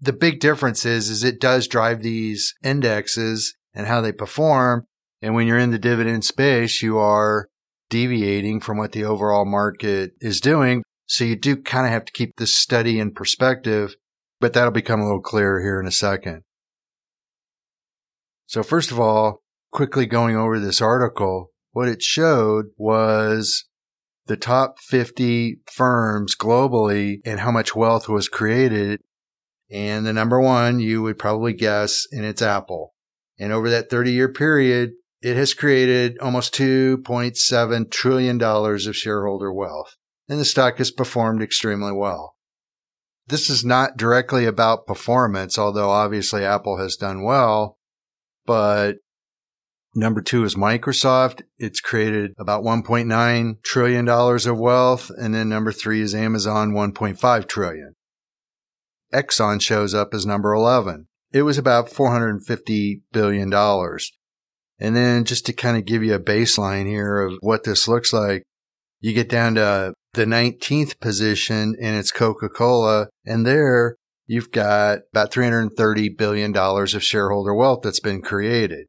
The 0.00 0.12
big 0.12 0.40
difference 0.40 0.84
is, 0.84 1.08
is 1.08 1.24
it 1.24 1.40
does 1.40 1.68
drive 1.68 2.02
these 2.02 2.54
indexes 2.62 3.54
and 3.74 3.86
how 3.86 4.00
they 4.00 4.12
perform. 4.12 4.84
And 5.22 5.34
when 5.34 5.46
you're 5.46 5.58
in 5.58 5.70
the 5.70 5.78
dividend 5.78 6.24
space, 6.24 6.82
you 6.82 6.98
are 6.98 7.48
deviating 7.88 8.60
from 8.60 8.76
what 8.76 8.92
the 8.92 9.04
overall 9.04 9.44
market 9.44 10.12
is 10.20 10.40
doing. 10.40 10.82
So 11.06 11.24
you 11.24 11.36
do 11.36 11.56
kind 11.56 11.86
of 11.86 11.92
have 11.92 12.04
to 12.04 12.12
keep 12.12 12.36
this 12.36 12.56
study 12.56 12.98
in 12.98 13.12
perspective, 13.12 13.94
but 14.40 14.52
that'll 14.52 14.72
become 14.72 15.00
a 15.00 15.04
little 15.04 15.20
clearer 15.20 15.60
here 15.60 15.80
in 15.80 15.86
a 15.86 15.92
second. 15.92 16.42
So 18.46 18.62
first 18.62 18.90
of 18.90 18.98
all, 18.98 19.42
quickly 19.72 20.06
going 20.06 20.36
over 20.36 20.58
this 20.58 20.80
article, 20.80 21.52
what 21.72 21.88
it 21.88 22.02
showed 22.02 22.66
was 22.76 23.64
the 24.26 24.36
top 24.36 24.78
50 24.78 25.60
firms 25.72 26.36
globally 26.36 27.20
and 27.24 27.40
how 27.40 27.50
much 27.50 27.76
wealth 27.76 28.08
was 28.08 28.28
created. 28.28 29.00
And 29.70 30.06
the 30.06 30.12
number 30.12 30.40
one, 30.40 30.80
you 30.80 31.02
would 31.02 31.18
probably 31.18 31.52
guess, 31.52 32.06
and 32.12 32.24
it's 32.24 32.42
Apple. 32.42 32.94
And 33.38 33.52
over 33.52 33.68
that 33.70 33.90
30 33.90 34.12
year 34.12 34.28
period, 34.28 34.92
it 35.22 35.36
has 35.36 35.54
created 35.54 36.18
almost 36.18 36.54
$2.7 36.54 37.90
trillion 37.90 38.42
of 38.42 38.96
shareholder 38.96 39.52
wealth. 39.52 39.96
And 40.28 40.38
the 40.38 40.44
stock 40.44 40.78
has 40.78 40.90
performed 40.90 41.42
extremely 41.42 41.92
well. 41.92 42.34
This 43.28 43.50
is 43.50 43.64
not 43.64 43.96
directly 43.96 44.44
about 44.44 44.86
performance, 44.86 45.58
although 45.58 45.90
obviously 45.90 46.44
Apple 46.44 46.78
has 46.78 46.96
done 46.96 47.22
well, 47.22 47.78
but 48.44 48.98
Number 49.98 50.20
two 50.20 50.44
is 50.44 50.56
Microsoft. 50.56 51.40
It's 51.56 51.80
created 51.80 52.34
about 52.38 52.62
$1.9 52.62 53.62
trillion 53.62 54.06
of 54.06 54.58
wealth. 54.58 55.10
And 55.16 55.34
then 55.34 55.48
number 55.48 55.72
three 55.72 56.02
is 56.02 56.14
Amazon, 56.14 56.72
1.5 56.72 57.48
trillion. 57.48 57.94
Exxon 59.14 59.58
shows 59.58 59.94
up 59.94 60.12
as 60.12 60.26
number 60.26 60.52
11. 60.52 61.06
It 61.32 61.42
was 61.42 61.56
about 61.56 61.88
$450 61.88 63.00
billion. 63.10 63.50
And 64.78 64.94
then 64.94 65.24
just 65.24 65.46
to 65.46 65.54
kind 65.54 65.78
of 65.78 65.86
give 65.86 66.04
you 66.04 66.12
a 66.12 66.20
baseline 66.20 66.86
here 66.86 67.22
of 67.22 67.38
what 67.40 67.64
this 67.64 67.88
looks 67.88 68.12
like, 68.12 68.42
you 69.00 69.14
get 69.14 69.30
down 69.30 69.54
to 69.54 69.94
the 70.12 70.26
19th 70.26 71.00
position 71.00 71.74
and 71.80 71.96
it's 71.96 72.12
Coca-Cola. 72.12 73.08
And 73.24 73.46
there 73.46 73.96
you've 74.26 74.52
got 74.52 74.98
about 75.10 75.32
$330 75.32 76.18
billion 76.18 76.54
of 76.54 77.02
shareholder 77.02 77.54
wealth 77.54 77.80
that's 77.82 78.00
been 78.00 78.20
created. 78.20 78.88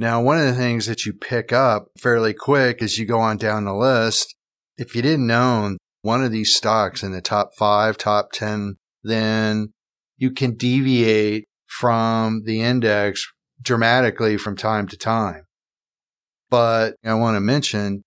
Now, 0.00 0.22
one 0.22 0.38
of 0.38 0.46
the 0.46 0.54
things 0.54 0.86
that 0.86 1.04
you 1.04 1.12
pick 1.12 1.52
up 1.52 1.88
fairly 1.98 2.32
quick 2.32 2.80
as 2.80 2.96
you 2.96 3.04
go 3.04 3.20
on 3.20 3.36
down 3.36 3.66
the 3.66 3.74
list, 3.74 4.34
if 4.78 4.96
you 4.96 5.02
didn't 5.02 5.30
own 5.30 5.76
one 6.00 6.24
of 6.24 6.32
these 6.32 6.54
stocks 6.56 7.02
in 7.02 7.12
the 7.12 7.20
top 7.20 7.50
five, 7.58 7.98
top 7.98 8.32
10, 8.32 8.76
then 9.02 9.74
you 10.16 10.30
can 10.30 10.56
deviate 10.56 11.44
from 11.66 12.44
the 12.46 12.62
index 12.62 13.30
dramatically 13.60 14.38
from 14.38 14.56
time 14.56 14.88
to 14.88 14.96
time. 14.96 15.44
But 16.48 16.94
I 17.04 17.12
want 17.12 17.36
to 17.36 17.40
mention 17.40 18.02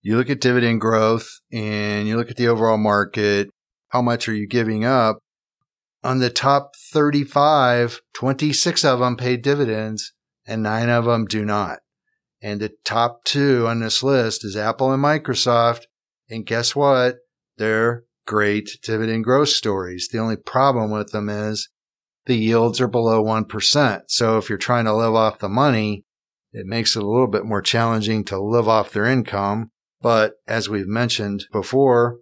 you 0.00 0.16
look 0.16 0.30
at 0.30 0.40
dividend 0.40 0.80
growth 0.80 1.28
and 1.52 2.08
you 2.08 2.16
look 2.16 2.30
at 2.30 2.38
the 2.38 2.48
overall 2.48 2.78
market. 2.78 3.50
How 3.90 4.00
much 4.00 4.30
are 4.30 4.34
you 4.34 4.48
giving 4.48 4.86
up? 4.86 5.18
on 6.02 6.18
the 6.18 6.28
top 6.28 6.72
35, 6.92 8.02
26 8.12 8.84
of 8.84 8.98
them 8.98 9.16
paid 9.16 9.40
dividends 9.40 10.12
and 10.46 10.62
nine 10.62 10.88
of 10.88 11.04
them 11.04 11.26
do 11.26 11.44
not. 11.44 11.80
And 12.42 12.60
the 12.60 12.72
top 12.84 13.24
two 13.24 13.66
on 13.66 13.80
this 13.80 14.02
list 14.02 14.44
is 14.44 14.56
Apple 14.56 14.92
and 14.92 15.02
Microsoft. 15.02 15.82
And 16.28 16.44
guess 16.44 16.76
what? 16.76 17.16
They're 17.56 18.04
great 18.26 18.78
dividend 18.82 19.24
growth 19.24 19.48
stories. 19.48 20.08
The 20.08 20.18
only 20.18 20.36
problem 20.36 20.90
with 20.90 21.10
them 21.10 21.28
is 21.28 21.68
the 22.26 22.36
yields 22.36 22.80
are 22.80 22.88
below 22.88 23.22
1%. 23.22 24.02
So 24.08 24.38
if 24.38 24.48
you're 24.48 24.58
trying 24.58 24.84
to 24.86 24.94
live 24.94 25.14
off 25.14 25.38
the 25.38 25.48
money, 25.48 26.04
it 26.52 26.66
makes 26.66 26.96
it 26.96 27.02
a 27.02 27.06
little 27.06 27.26
bit 27.26 27.44
more 27.44 27.62
challenging 27.62 28.24
to 28.24 28.38
live 28.40 28.68
off 28.68 28.92
their 28.92 29.06
income. 29.06 29.70
But 30.00 30.34
as 30.46 30.68
we've 30.68 30.86
mentioned 30.86 31.46
before, 31.52 32.18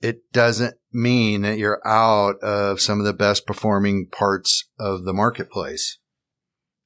it 0.00 0.32
doesn't 0.32 0.74
mean 0.92 1.42
that 1.42 1.58
you're 1.58 1.86
out 1.86 2.36
of 2.42 2.80
some 2.80 2.98
of 2.98 3.06
the 3.06 3.12
best 3.12 3.46
performing 3.46 4.08
parts 4.10 4.68
of 4.78 5.04
the 5.04 5.12
marketplace. 5.12 5.98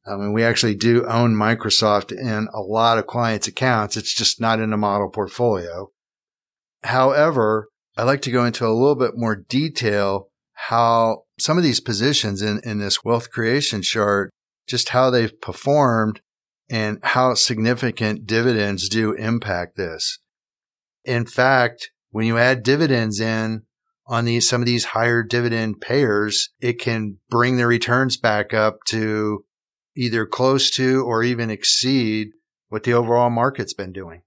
I 0.07 0.17
mean, 0.17 0.33
we 0.33 0.43
actually 0.43 0.75
do 0.75 1.07
own 1.07 1.35
Microsoft 1.35 2.11
in 2.11 2.49
a 2.55 2.61
lot 2.61 2.99
of 2.99 3.07
clients' 3.07 3.49
accounts. 3.49 3.97
It's 3.97 4.15
just 4.15 4.41
not 4.41 4.61
in 4.61 4.73
a 4.73 4.79
model 4.79 5.11
portfolio. 5.11 5.91
However, 6.83 7.69
I'd 7.97 8.05
like 8.05 8.23
to 8.23 8.31
go 8.31 8.45
into 8.45 8.67
a 8.67 8.73
little 8.73 8.95
bit 8.95 9.13
more 9.15 9.37
detail 9.37 10.29
how 10.69 11.25
some 11.39 11.59
of 11.59 11.65
these 11.65 11.81
positions 11.81 12.43
in, 12.43 12.61
in 12.65 12.79
this 12.79 13.05
wealth 13.05 13.31
creation 13.31 13.83
chart, 13.83 14.31
just 14.67 14.91
how 14.91 15.11
they've 15.11 15.39
performed 15.41 16.21
and 16.71 16.99
how 17.03 17.35
significant 17.35 18.27
dividends 18.27 18.89
do 18.89 19.13
impact 19.13 19.77
this. 19.77 20.19
In 21.05 21.27
fact, 21.27 21.91
when 22.11 22.27
you 22.27 22.39
add 22.39 22.63
dividends 22.63 23.21
in 23.21 23.63
on 24.07 24.25
these, 24.25 24.49
some 24.49 24.63
of 24.63 24.67
these 24.67 24.87
higher 24.87 25.23
dividend 25.23 25.81
payers, 25.81 26.51
it 26.61 26.75
can 26.75 27.19
bring 27.29 27.57
the 27.57 27.67
returns 27.67 28.17
back 28.17 28.55
up 28.55 28.79
to 28.89 29.45
either 30.01 30.25
close 30.25 30.71
to 30.71 31.05
or 31.05 31.23
even 31.23 31.51
exceed 31.51 32.31
what 32.71 32.85
the 32.85 32.93
overall 32.95 33.29
market's 33.29 33.75
been 33.75 33.93
doing. 33.93 34.23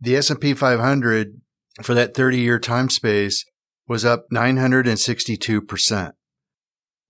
The 0.00 0.14
S&P 0.14 0.54
500 0.54 1.40
for 1.82 1.92
that 1.94 2.14
30 2.14 2.38
year 2.38 2.60
time 2.60 2.88
space 2.88 3.44
was 3.88 4.04
up 4.04 4.26
962%. 4.32 6.12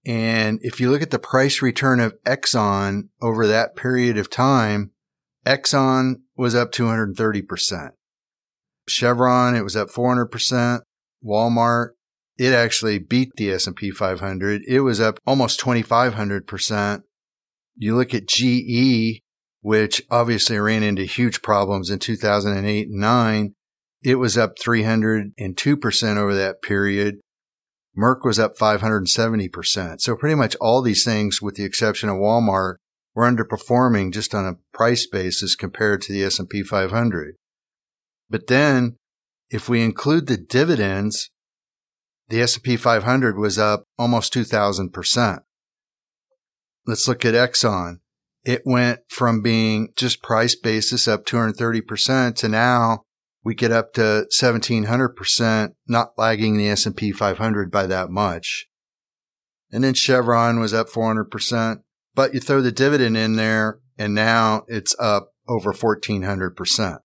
And 0.07 0.59
if 0.63 0.81
you 0.81 0.91
look 0.91 1.03
at 1.03 1.11
the 1.11 1.19
price 1.19 1.61
return 1.61 2.01
of 2.01 2.17
Exxon 2.25 3.09
over 3.21 3.47
that 3.47 3.77
period 3.77 4.17
of 4.17 4.31
time, 4.31 4.93
Exxon 5.45 6.23
was 6.35 6.55
up 6.55 6.73
230%. 6.73 7.91
Chevron, 8.89 9.55
it 9.55 9.63
was 9.63 9.77
up 9.77 9.91
400%. 9.91 10.81
Walmart, 11.23 11.91
it 12.39 12.53
actually 12.53 12.99
beat 12.99 13.33
the 13.37 13.51
S&P 13.53 13.91
500. 13.91 14.63
It 14.67 14.81
was 14.81 15.01
up 15.01 15.19
almost 15.27 15.61
2500%. 15.61 17.03
You 17.77 17.97
look 17.97 18.15
at 18.15 18.29
GE, 18.29 19.21
which 19.61 20.03
obviously 20.11 20.59
ran 20.59 20.83
into 20.83 21.05
huge 21.05 21.43
problems 21.43 21.91
in 21.91 21.99
2008 21.99 22.89
and 22.89 23.01
9. 23.01 23.55
It 24.03 24.17
was 24.17 24.37
up 24.37 24.59
302% 24.59 26.17
over 26.17 26.35
that 26.35 26.63
period. 26.63 27.17
Merck 27.99 28.25
was 28.25 28.39
up 28.39 28.57
570%. 28.57 30.01
So 30.01 30.17
pretty 30.17 30.35
much 30.35 30.55
all 30.61 30.83
these 30.83 31.05
things, 31.05 31.41
with 31.41 31.57
the 31.57 31.65
exception 31.65 32.11
of 32.11 32.17
Walmart, 32.17 32.77
were 33.15 33.25
underperforming 33.25 34.13
just 34.13 34.35
on 34.35 34.45
a 34.45 34.59
price 34.77 35.07
basis 35.07 35.57
compared 35.57 36.03
to 36.03 36.13
the 36.13 36.23
S&P 36.23 36.63
500. 36.63 37.37
But 38.29 38.49
then 38.49 38.97
if 39.49 39.69
we 39.69 39.83
include 39.83 40.27
the 40.27 40.37
dividends, 40.37 41.31
the 42.29 42.41
S&P 42.41 42.77
500 42.77 43.39
was 43.39 43.59
up 43.59 43.85
almost 43.99 44.33
2000%. 44.35 45.43
Let's 46.87 47.09
look 47.09 47.25
at 47.25 47.35
Exxon. 47.35 48.01
It 48.45 48.63
went 48.65 49.01
from 49.09 49.43
being 49.43 49.93
just 49.97 50.23
price 50.23 50.55
basis 50.55 51.09
up 51.09 51.27
230% 51.27 52.37
to 52.37 52.49
now 52.49 53.03
we 53.45 53.55
get 53.55 53.71
up 53.71 53.93
to 53.95 54.27
1700%, 54.37 55.75
not 55.87 56.13
lagging 56.19 56.57
the 56.57 56.69
S&P 56.69 57.13
500 57.13 57.71
by 57.71 57.87
that 57.87 58.11
much. 58.11 58.67
And 59.71 59.85
then 59.85 59.95
Chevron 59.95 60.59
was 60.59 60.75
up 60.75 60.89
400%, 60.89 61.83
but 62.15 62.35
you 62.35 62.41
throw 62.41 62.61
the 62.61 62.73
dividend 62.73 63.17
in 63.17 63.37
there 63.37 63.79
and 63.99 64.15
now 64.15 64.65
it's 64.69 64.97
up 64.99 65.33
over 65.49 65.73
1400%. 65.73 66.99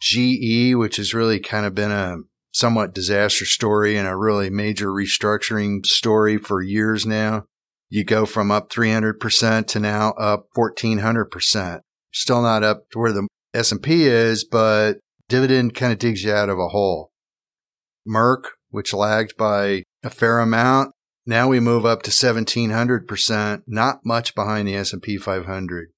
GE, 0.00 0.74
which 0.74 0.96
has 0.96 1.14
really 1.14 1.40
kind 1.40 1.64
of 1.64 1.74
been 1.74 1.90
a 1.90 2.18
somewhat 2.54 2.94
disaster 2.94 3.44
story 3.44 3.96
and 3.96 4.06
a 4.06 4.16
really 4.16 4.48
major 4.48 4.88
restructuring 4.88 5.84
story 5.84 6.38
for 6.38 6.62
years 6.62 7.04
now. 7.04 7.44
You 7.90 8.04
go 8.04 8.24
from 8.24 8.50
up 8.50 8.70
300% 8.70 9.66
to 9.66 9.80
now 9.80 10.12
up 10.12 10.46
1400%. 10.56 11.80
Still 12.12 12.42
not 12.42 12.62
up 12.62 12.88
to 12.90 12.98
where 12.98 13.12
the 13.12 13.26
S&P 13.52 14.06
is, 14.06 14.44
but 14.44 14.98
dividend 15.28 15.74
kind 15.74 15.92
of 15.92 15.98
digs 15.98 16.22
you 16.22 16.32
out 16.32 16.48
of 16.48 16.58
a 16.58 16.68
hole. 16.68 17.10
Merck, 18.08 18.44
which 18.70 18.94
lagged 18.94 19.36
by 19.36 19.82
a 20.02 20.10
fair 20.10 20.38
amount, 20.38 20.92
now 21.26 21.48
we 21.48 21.58
move 21.58 21.84
up 21.84 22.02
to 22.02 22.10
1700%, 22.10 23.62
not 23.66 24.00
much 24.04 24.34
behind 24.34 24.68
the 24.68 24.76
S&P 24.76 25.16
500. 25.16 25.88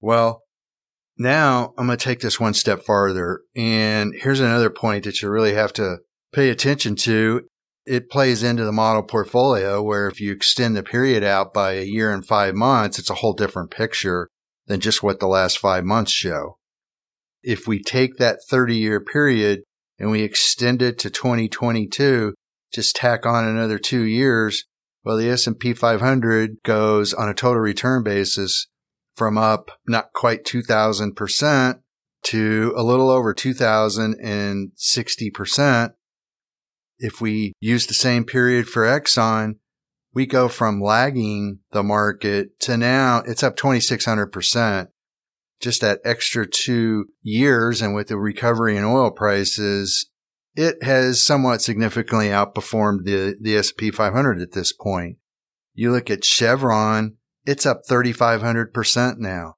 Well, 0.00 0.42
now 1.18 1.74
I'm 1.76 1.86
going 1.86 1.98
to 1.98 2.04
take 2.04 2.20
this 2.20 2.38
one 2.38 2.54
step 2.54 2.82
farther. 2.82 3.42
And 3.56 4.14
here's 4.14 4.40
another 4.40 4.70
point 4.70 5.04
that 5.04 5.20
you 5.20 5.28
really 5.28 5.54
have 5.54 5.72
to 5.74 5.98
pay 6.32 6.50
attention 6.50 6.94
to. 6.96 7.42
It 7.86 8.10
plays 8.10 8.42
into 8.42 8.64
the 8.64 8.72
model 8.72 9.02
portfolio 9.02 9.82
where 9.82 10.08
if 10.08 10.20
you 10.20 10.32
extend 10.32 10.76
the 10.76 10.82
period 10.82 11.24
out 11.24 11.52
by 11.52 11.72
a 11.72 11.84
year 11.84 12.12
and 12.12 12.24
five 12.24 12.54
months, 12.54 12.98
it's 12.98 13.10
a 13.10 13.14
whole 13.14 13.32
different 13.32 13.70
picture 13.70 14.28
than 14.66 14.80
just 14.80 15.02
what 15.02 15.20
the 15.20 15.26
last 15.26 15.58
five 15.58 15.84
months 15.84 16.12
show. 16.12 16.58
If 17.42 17.66
we 17.66 17.82
take 17.82 18.16
that 18.16 18.40
30 18.48 18.76
year 18.76 19.00
period 19.00 19.62
and 19.98 20.10
we 20.10 20.22
extend 20.22 20.82
it 20.82 20.98
to 20.98 21.10
2022, 21.10 22.34
just 22.72 22.94
tack 22.94 23.24
on 23.24 23.46
another 23.46 23.78
two 23.78 24.02
years, 24.02 24.64
well, 25.04 25.16
the 25.16 25.30
S&P 25.30 25.72
500 25.72 26.56
goes 26.64 27.14
on 27.14 27.28
a 27.28 27.34
total 27.34 27.60
return 27.60 28.02
basis 28.02 28.66
from 29.18 29.36
up 29.36 29.72
not 29.86 30.14
quite 30.14 30.44
2000% 30.44 31.80
to 32.22 32.72
a 32.76 32.82
little 32.82 33.10
over 33.10 33.34
2060%. 33.34 35.92
If 37.00 37.20
we 37.20 37.52
use 37.60 37.86
the 37.86 37.94
same 37.94 38.24
period 38.24 38.68
for 38.68 38.82
Exxon, 38.84 39.54
we 40.14 40.26
go 40.26 40.48
from 40.48 40.82
lagging 40.82 41.60
the 41.72 41.82
market 41.82 42.58
to 42.60 42.76
now 42.76 43.22
it's 43.26 43.42
up 43.42 43.56
2600%. 43.56 44.88
Just 45.60 45.80
that 45.80 45.98
extra 46.04 46.46
two 46.46 47.06
years 47.22 47.82
and 47.82 47.92
with 47.94 48.06
the 48.08 48.16
recovery 48.16 48.76
in 48.76 48.84
oil 48.84 49.10
prices, 49.10 50.08
it 50.54 50.80
has 50.82 51.24
somewhat 51.24 51.62
significantly 51.62 52.28
outperformed 52.28 53.04
the, 53.04 53.36
the 53.40 53.56
S&P 53.56 53.90
500 53.90 54.40
at 54.40 54.52
this 54.52 54.72
point. 54.72 55.16
You 55.74 55.90
look 55.92 56.10
at 56.10 56.24
Chevron, 56.24 57.16
it's 57.48 57.64
up 57.64 57.80
3,500% 57.88 59.16
now. 59.16 59.54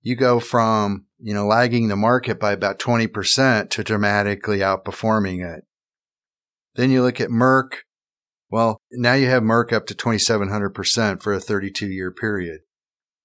You 0.00 0.16
go 0.16 0.40
from, 0.40 1.04
you 1.18 1.34
know, 1.34 1.46
lagging 1.46 1.88
the 1.88 1.96
market 1.96 2.40
by 2.40 2.52
about 2.52 2.78
20% 2.78 3.68
to 3.68 3.84
dramatically 3.84 4.60
outperforming 4.60 5.46
it. 5.46 5.64
Then 6.74 6.90
you 6.90 7.02
look 7.02 7.20
at 7.20 7.28
Merck. 7.28 7.80
Well, 8.48 8.78
now 8.92 9.12
you 9.12 9.26
have 9.26 9.42
Merck 9.42 9.74
up 9.74 9.84
to 9.88 9.94
2,700% 9.94 11.22
for 11.22 11.34
a 11.34 11.40
32 11.40 11.86
year 11.86 12.10
period. 12.10 12.60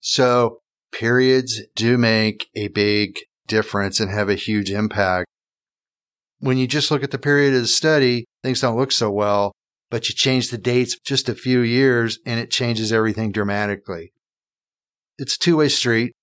So 0.02 0.60
periods 0.92 1.62
do 1.78 1.98
make 1.98 2.50
a 2.58 2.68
big 2.68 3.20
difference 3.48 4.02
and 4.02 4.12
have 4.12 4.28
a 4.28 4.36
huge 4.36 4.70
impact. 4.70 5.28
When 6.40 6.58
you 6.58 6.68
just 6.68 6.92
look 6.92 7.04
at 7.04 7.12
the 7.12 7.18
period 7.18 7.54
of 7.54 7.62
the 7.62 7.68
study, 7.68 8.26
things 8.44 8.60
don't 8.60 8.78
look 8.78 8.92
so 8.92 9.10
well 9.10 9.54
but 9.90 10.08
you 10.08 10.16
change 10.16 10.50
the 10.50 10.58
dates 10.58 10.98
just 11.00 11.30
a 11.30 11.36
few 11.36 11.62
years 11.62 12.20
and 12.26 12.40
it 12.40 12.52
changes 12.52 12.94
everything 12.94 13.32
dramatically. 13.32 14.14
It's 15.18 15.36
a 15.36 15.40
two 15.40 15.58
way 15.58 15.70
street. 15.70 16.14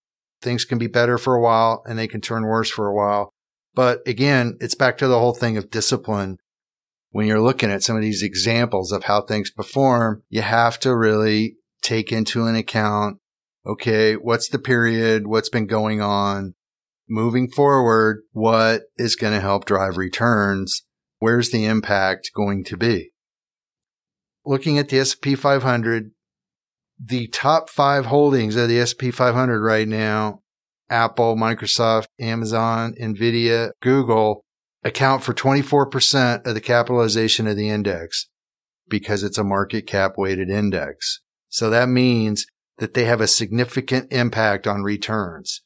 Things 0.40 0.64
can 0.64 0.78
be 0.78 0.86
better 0.86 1.18
for 1.18 1.34
a 1.34 1.40
while 1.40 1.82
and 1.86 1.98
they 1.98 2.06
can 2.06 2.20
turn 2.20 2.46
worse 2.46 2.70
for 2.70 2.86
a 2.86 2.94
while. 2.94 3.32
But 3.74 4.00
again, 4.06 4.56
it's 4.60 4.74
back 4.74 4.96
to 4.98 5.08
the 5.08 5.18
whole 5.18 5.34
thing 5.34 5.56
of 5.56 5.70
discipline. 5.70 6.38
When 7.10 7.26
you're 7.26 7.40
looking 7.40 7.70
at 7.70 7.82
some 7.82 7.96
of 7.96 8.02
these 8.02 8.22
examples 8.22 8.92
of 8.92 9.04
how 9.04 9.22
things 9.22 9.50
perform, 9.50 10.22
you 10.28 10.42
have 10.42 10.78
to 10.80 10.94
really 10.94 11.56
take 11.82 12.12
into 12.12 12.46
an 12.46 12.56
account, 12.56 13.18
okay, 13.66 14.14
what's 14.14 14.48
the 14.48 14.58
period? 14.58 15.26
What's 15.26 15.48
been 15.48 15.66
going 15.66 16.00
on? 16.00 16.54
Moving 17.08 17.48
forward, 17.48 18.22
what 18.32 18.82
is 18.96 19.16
going 19.16 19.32
to 19.32 19.40
help 19.40 19.64
drive 19.64 19.96
returns? 19.96 20.82
Where's 21.18 21.50
the 21.50 21.64
impact 21.64 22.32
going 22.34 22.64
to 22.64 22.76
be? 22.76 23.12
Looking 24.46 24.78
at 24.78 24.88
the 24.88 24.98
S&P 24.98 25.34
500, 25.34 26.12
the 26.98 27.26
top 27.28 27.68
five 27.68 28.06
holdings 28.06 28.56
of 28.56 28.68
the 28.68 28.78
S&P 28.78 29.10
500 29.10 29.60
right 29.60 29.88
now, 29.88 30.40
Apple, 30.88 31.36
Microsoft, 31.36 32.06
Amazon, 32.20 32.94
Nvidia, 33.00 33.72
Google 33.82 34.44
account 34.84 35.22
for 35.22 35.34
24% 35.34 36.46
of 36.46 36.54
the 36.54 36.60
capitalization 36.60 37.46
of 37.46 37.56
the 37.56 37.68
index. 37.68 38.28
because 38.88 39.22
it's 39.22 39.36
a 39.36 39.44
market 39.44 39.86
cap 39.86 40.12
weighted 40.16 40.48
index. 40.48 41.20
So 41.48 41.70
that 41.70 41.88
means 41.88 42.46
that 42.78 42.94
they 42.94 43.04
have 43.04 43.20
a 43.20 43.26
significant 43.26 44.12
impact 44.12 44.66
on 44.66 44.82
returns. 44.82 45.62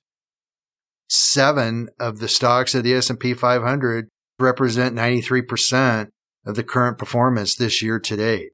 Seven 1.08 1.88
of 1.98 2.20
the 2.20 2.28
stocks 2.28 2.74
of 2.74 2.84
the 2.84 2.94
S&P 2.94 3.34
500 3.34 4.08
represent 4.38 4.96
93% 4.96 6.08
of 6.46 6.54
the 6.54 6.62
current 6.62 6.96
performance 6.96 7.54
this 7.54 7.82
year 7.82 7.98
to 7.98 8.16
date. 8.16 8.52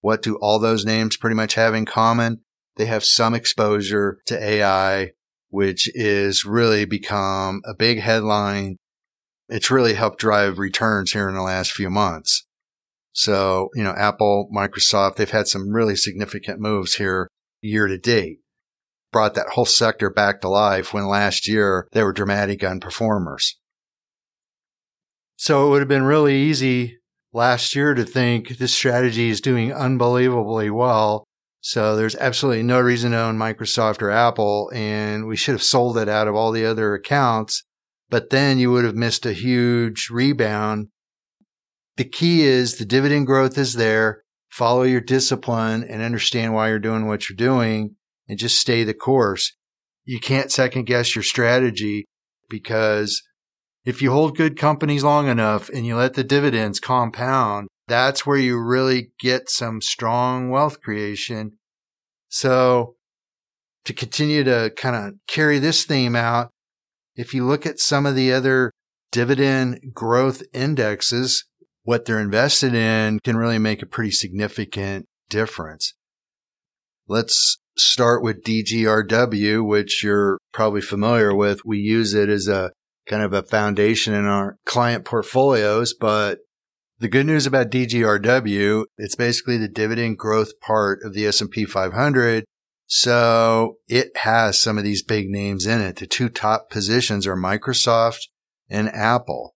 What 0.00 0.22
do 0.22 0.36
all 0.36 0.58
those 0.58 0.84
names 0.84 1.16
pretty 1.16 1.36
much 1.36 1.54
have 1.54 1.74
in 1.74 1.84
common? 1.84 2.40
They 2.76 2.86
have 2.86 3.04
some 3.04 3.34
exposure 3.34 4.18
to 4.26 4.42
AI, 4.42 5.10
which 5.48 5.90
is 5.94 6.44
really 6.44 6.84
become 6.84 7.60
a 7.66 7.74
big 7.74 8.00
headline. 8.00 8.76
It's 9.48 9.70
really 9.70 9.94
helped 9.94 10.20
drive 10.20 10.58
returns 10.58 11.12
here 11.12 11.28
in 11.28 11.34
the 11.34 11.42
last 11.42 11.72
few 11.72 11.90
months. 11.90 12.46
So, 13.12 13.68
you 13.74 13.82
know, 13.82 13.94
Apple, 13.96 14.48
Microsoft, 14.54 15.16
they've 15.16 15.30
had 15.30 15.48
some 15.48 15.74
really 15.74 15.96
significant 15.96 16.60
moves 16.60 16.94
here 16.94 17.28
year 17.60 17.86
to 17.86 17.98
date. 17.98 18.38
Brought 19.12 19.34
that 19.34 19.50
whole 19.50 19.64
sector 19.64 20.08
back 20.08 20.40
to 20.40 20.48
life 20.48 20.94
when 20.94 21.08
last 21.08 21.48
year 21.48 21.88
they 21.92 22.04
were 22.04 22.12
dramatic 22.12 22.60
underperformers. 22.60 23.54
So 25.36 25.66
it 25.66 25.70
would 25.70 25.80
have 25.80 25.88
been 25.88 26.04
really 26.04 26.36
easy 26.36 26.99
last 27.32 27.74
year 27.74 27.94
to 27.94 28.04
think 28.04 28.58
this 28.58 28.74
strategy 28.74 29.28
is 29.28 29.40
doing 29.40 29.72
unbelievably 29.72 30.70
well. 30.70 31.24
So 31.60 31.94
there's 31.94 32.16
absolutely 32.16 32.62
no 32.62 32.80
reason 32.80 33.12
to 33.12 33.20
own 33.20 33.38
Microsoft 33.38 34.02
or 34.02 34.10
Apple. 34.10 34.70
And 34.74 35.26
we 35.26 35.36
should 35.36 35.52
have 35.52 35.62
sold 35.62 35.98
it 35.98 36.08
out 36.08 36.28
of 36.28 36.34
all 36.34 36.52
the 36.52 36.64
other 36.64 36.94
accounts. 36.94 37.64
But 38.08 38.30
then 38.30 38.58
you 38.58 38.72
would 38.72 38.84
have 38.84 38.96
missed 38.96 39.26
a 39.26 39.32
huge 39.32 40.08
rebound 40.10 40.88
the 42.00 42.04
key 42.08 42.44
is 42.44 42.78
the 42.78 42.86
dividend 42.86 43.26
growth 43.26 43.58
is 43.58 43.74
there. 43.74 44.22
Follow 44.48 44.84
your 44.84 45.02
discipline 45.02 45.84
and 45.84 46.00
understand 46.00 46.54
why 46.54 46.70
you're 46.70 46.78
doing 46.78 47.06
what 47.06 47.28
you're 47.28 47.36
doing 47.36 47.96
and 48.26 48.38
just 48.38 48.58
stay 48.58 48.84
the 48.84 48.94
course. 48.94 49.54
You 50.06 50.18
can't 50.18 50.50
second 50.50 50.86
guess 50.86 51.14
your 51.14 51.22
strategy 51.22 52.06
because 52.48 53.22
if 53.84 54.02
you 54.02 54.12
hold 54.12 54.36
good 54.36 54.58
companies 54.58 55.04
long 55.04 55.28
enough 55.28 55.68
and 55.68 55.86
you 55.86 55.96
let 55.96 56.14
the 56.14 56.24
dividends 56.24 56.80
compound, 56.80 57.68
that's 57.88 58.26
where 58.26 58.36
you 58.36 58.58
really 58.58 59.12
get 59.18 59.48
some 59.48 59.80
strong 59.80 60.50
wealth 60.50 60.80
creation. 60.80 61.52
So 62.28 62.96
to 63.84 63.92
continue 63.92 64.44
to 64.44 64.72
kind 64.76 64.94
of 64.96 65.14
carry 65.26 65.58
this 65.58 65.84
theme 65.84 66.14
out, 66.14 66.50
if 67.16 67.34
you 67.34 67.44
look 67.44 67.66
at 67.66 67.80
some 67.80 68.06
of 68.06 68.14
the 68.14 68.32
other 68.32 68.70
dividend 69.10 69.92
growth 69.92 70.42
indexes, 70.52 71.44
what 71.82 72.04
they're 72.04 72.20
invested 72.20 72.74
in 72.74 73.18
can 73.24 73.36
really 73.36 73.58
make 73.58 73.82
a 73.82 73.86
pretty 73.86 74.10
significant 74.10 75.06
difference. 75.28 75.94
Let's 77.08 77.58
start 77.76 78.22
with 78.22 78.44
DGRW, 78.44 79.66
which 79.66 80.04
you're 80.04 80.38
probably 80.52 80.82
familiar 80.82 81.34
with. 81.34 81.64
We 81.64 81.78
use 81.78 82.14
it 82.14 82.28
as 82.28 82.46
a 82.46 82.70
kind 83.06 83.22
of 83.22 83.32
a 83.32 83.42
foundation 83.42 84.14
in 84.14 84.26
our 84.26 84.56
client 84.64 85.04
portfolios, 85.04 85.94
but 85.94 86.38
the 86.98 87.08
good 87.08 87.26
news 87.26 87.46
about 87.46 87.70
DGRW, 87.70 88.84
it's 88.98 89.16
basically 89.16 89.56
the 89.56 89.68
dividend 89.68 90.18
growth 90.18 90.60
part 90.60 91.00
of 91.02 91.14
the 91.14 91.26
S&P 91.26 91.64
500. 91.64 92.44
So 92.86 93.76
it 93.88 94.16
has 94.18 94.60
some 94.60 94.76
of 94.76 94.84
these 94.84 95.02
big 95.02 95.28
names 95.28 95.66
in 95.66 95.80
it. 95.80 95.96
The 95.96 96.06
two 96.06 96.28
top 96.28 96.70
positions 96.70 97.26
are 97.26 97.36
Microsoft 97.36 98.28
and 98.68 98.88
Apple 98.88 99.54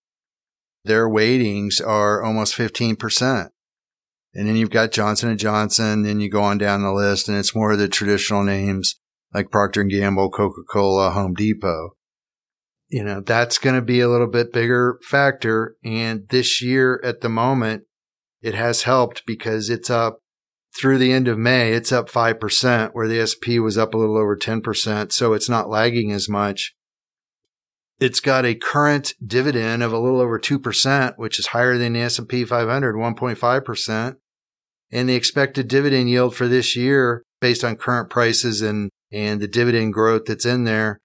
their 0.85 1.09
weightings 1.09 1.81
are 1.81 2.23
almost 2.23 2.55
15%. 2.55 3.49
And 4.35 4.49
then 4.49 4.57
you've 4.57 4.71
got 4.71 4.93
Johnson 4.93 5.31
and 5.31 5.39
Johnson, 5.39 6.05
and 6.05 6.21
you 6.21 6.29
go 6.29 6.43
on 6.43 6.59
down 6.59 6.83
the 6.83 6.93
list, 6.93 7.29
and 7.29 7.39
it's 7.39 7.55
more 7.55 7.73
of 7.73 7.79
the 7.79 7.89
traditional 7.89 8.43
names 8.43 8.97
like 9.33 9.51
Procter 9.51 9.81
and 9.81 9.91
Gamble, 9.91 10.31
Coca-Cola, 10.31 11.13
Home 11.13 11.35
Depot. 11.35 11.91
You 12.95 13.03
know, 13.03 13.21
that's 13.21 13.59
going 13.59 13.75
to 13.75 13.83
be 13.83 13.99
a 13.99 14.09
little 14.09 14.29
bit 14.29 14.53
bigger 14.53 15.01
factor. 15.03 15.75
And 15.83 16.29
this 16.29 16.63
year 16.63 17.01
at 17.03 17.23
the 17.23 17.29
moment, 17.29 17.83
it 18.41 18.55
has 18.55 18.85
helped 18.85 19.25
because 19.27 19.69
it's 19.69 19.91
up 19.91 20.21
through 20.79 20.99
the 20.99 21.11
end 21.11 21.27
of 21.27 21.37
May. 21.37 21.73
It's 21.73 21.91
up 21.91 22.09
5% 22.09 22.91
where 22.93 23.09
the 23.09 23.27
SP 23.27 23.59
was 23.61 23.77
up 23.77 23.95
a 23.95 23.97
little 23.97 24.17
over 24.17 24.37
10%. 24.37 25.11
So 25.11 25.33
it's 25.33 25.49
not 25.49 25.69
lagging 25.69 26.13
as 26.13 26.29
much. 26.29 26.77
It's 27.99 28.21
got 28.21 28.47
a 28.47 28.55
current 28.55 29.15
dividend 29.27 29.83
of 29.83 29.93
a 29.93 29.99
little 29.99 30.21
over 30.21 30.39
2%, 30.39 31.15
which 31.17 31.41
is 31.41 31.49
higher 31.49 31.77
than 31.77 31.95
the 31.95 32.01
S&P 32.03 32.45
500, 32.45 32.95
1.5%. 32.95 34.17
And 34.93 35.09
the 35.09 35.17
expected 35.17 35.67
dividend 35.67 36.11
yield 36.11 36.37
for 36.37 36.47
this 36.47 36.77
year, 36.77 37.25
based 37.41 37.65
on 37.65 37.75
current 37.75 38.09
prices 38.09 38.63
and, 38.63 38.89
and 39.11 39.41
the 39.41 39.49
dividend 39.49 39.95
growth 39.95 40.27
that's 40.27 40.47
in 40.47 40.63
there, 40.63 41.01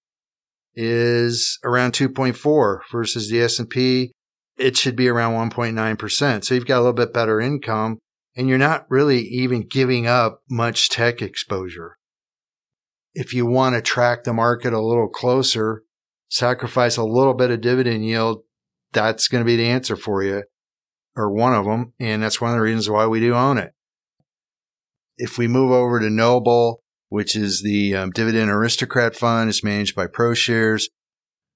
is 0.82 1.60
around 1.66 1.92
2.4 1.92 2.80
versus 2.90 3.30
the 3.30 3.42
S&P. 3.42 4.14
It 4.58 4.78
should 4.78 4.96
be 4.96 5.10
around 5.10 5.52
1.9%. 5.52 6.46
So 6.46 6.56
you've 6.56 6.66
got 6.66 6.78
a 6.78 6.80
little 6.80 6.94
bit 6.94 7.14
better 7.14 7.42
income 7.42 8.00
and 8.34 8.48
you're 8.48 8.58
not 8.58 8.86
really 8.90 9.20
even 9.20 9.68
giving 9.68 10.08
up 10.08 10.40
much 10.50 10.90
tech 10.90 11.22
exposure. 11.22 11.98
If 13.14 13.34
you 13.34 13.46
want 13.46 13.76
to 13.76 13.82
track 13.82 14.24
the 14.24 14.32
market 14.32 14.72
a 14.72 14.80
little 14.80 15.10
closer, 15.10 15.84
sacrifice 16.30 16.96
a 16.96 17.04
little 17.04 17.34
bit 17.34 17.52
of 17.52 17.60
dividend 17.60 18.06
yield, 18.06 18.44
that's 18.94 19.28
going 19.28 19.44
to 19.44 19.46
be 19.46 19.58
the 19.58 19.68
answer 19.68 19.98
for 19.98 20.24
you 20.24 20.44
or 21.18 21.30
one 21.30 21.54
of 21.54 21.66
them. 21.66 21.92
And 22.00 22.24
that's 22.24 22.40
one 22.40 22.52
of 22.52 22.56
the 22.56 22.62
reasons 22.62 22.90
why 22.90 23.06
we 23.06 23.20
do 23.20 23.36
own 23.36 23.58
it. 23.58 23.74
If 25.18 25.38
we 25.38 25.50
move 25.50 25.72
over 25.72 26.00
to 26.00 26.10
Noble, 26.10 26.84
which 27.10 27.36
is 27.36 27.62
the 27.62 27.96
um, 27.96 28.12
dividend 28.12 28.50
aristocrat 28.50 29.16
fund, 29.16 29.50
it's 29.50 29.64
managed 29.64 29.96
by 29.96 30.08
ProShares. 30.08 30.86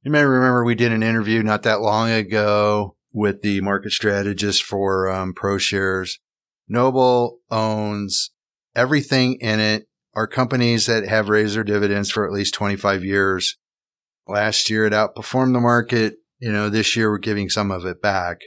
You 0.03 0.11
may 0.11 0.23
remember 0.23 0.63
we 0.63 0.75
did 0.75 0.91
an 0.91 1.03
interview 1.03 1.41
not 1.43 1.63
that 1.63 1.81
long 1.81 2.11
ago 2.11 2.97
with 3.13 3.41
the 3.41 3.61
market 3.61 3.91
strategist 3.91 4.63
for 4.63 5.09
um, 5.09 5.33
ProShares. 5.33 6.15
Noble 6.67 7.39
owns 7.49 8.31
everything 8.75 9.37
in 9.39 9.59
it 9.59 9.87
are 10.15 10.27
companies 10.27 10.87
that 10.87 11.07
have 11.07 11.29
raised 11.29 11.55
their 11.55 11.63
dividends 11.63 12.11
for 12.11 12.25
at 12.25 12.33
least 12.33 12.53
25 12.55 13.03
years. 13.03 13.57
Last 14.27 14.69
year 14.69 14.85
it 14.85 14.93
outperformed 14.93 15.53
the 15.53 15.59
market. 15.59 16.15
You 16.39 16.51
know, 16.51 16.69
this 16.69 16.95
year 16.95 17.09
we're 17.09 17.19
giving 17.19 17.49
some 17.49 17.71
of 17.71 17.85
it 17.85 18.01
back. 18.01 18.41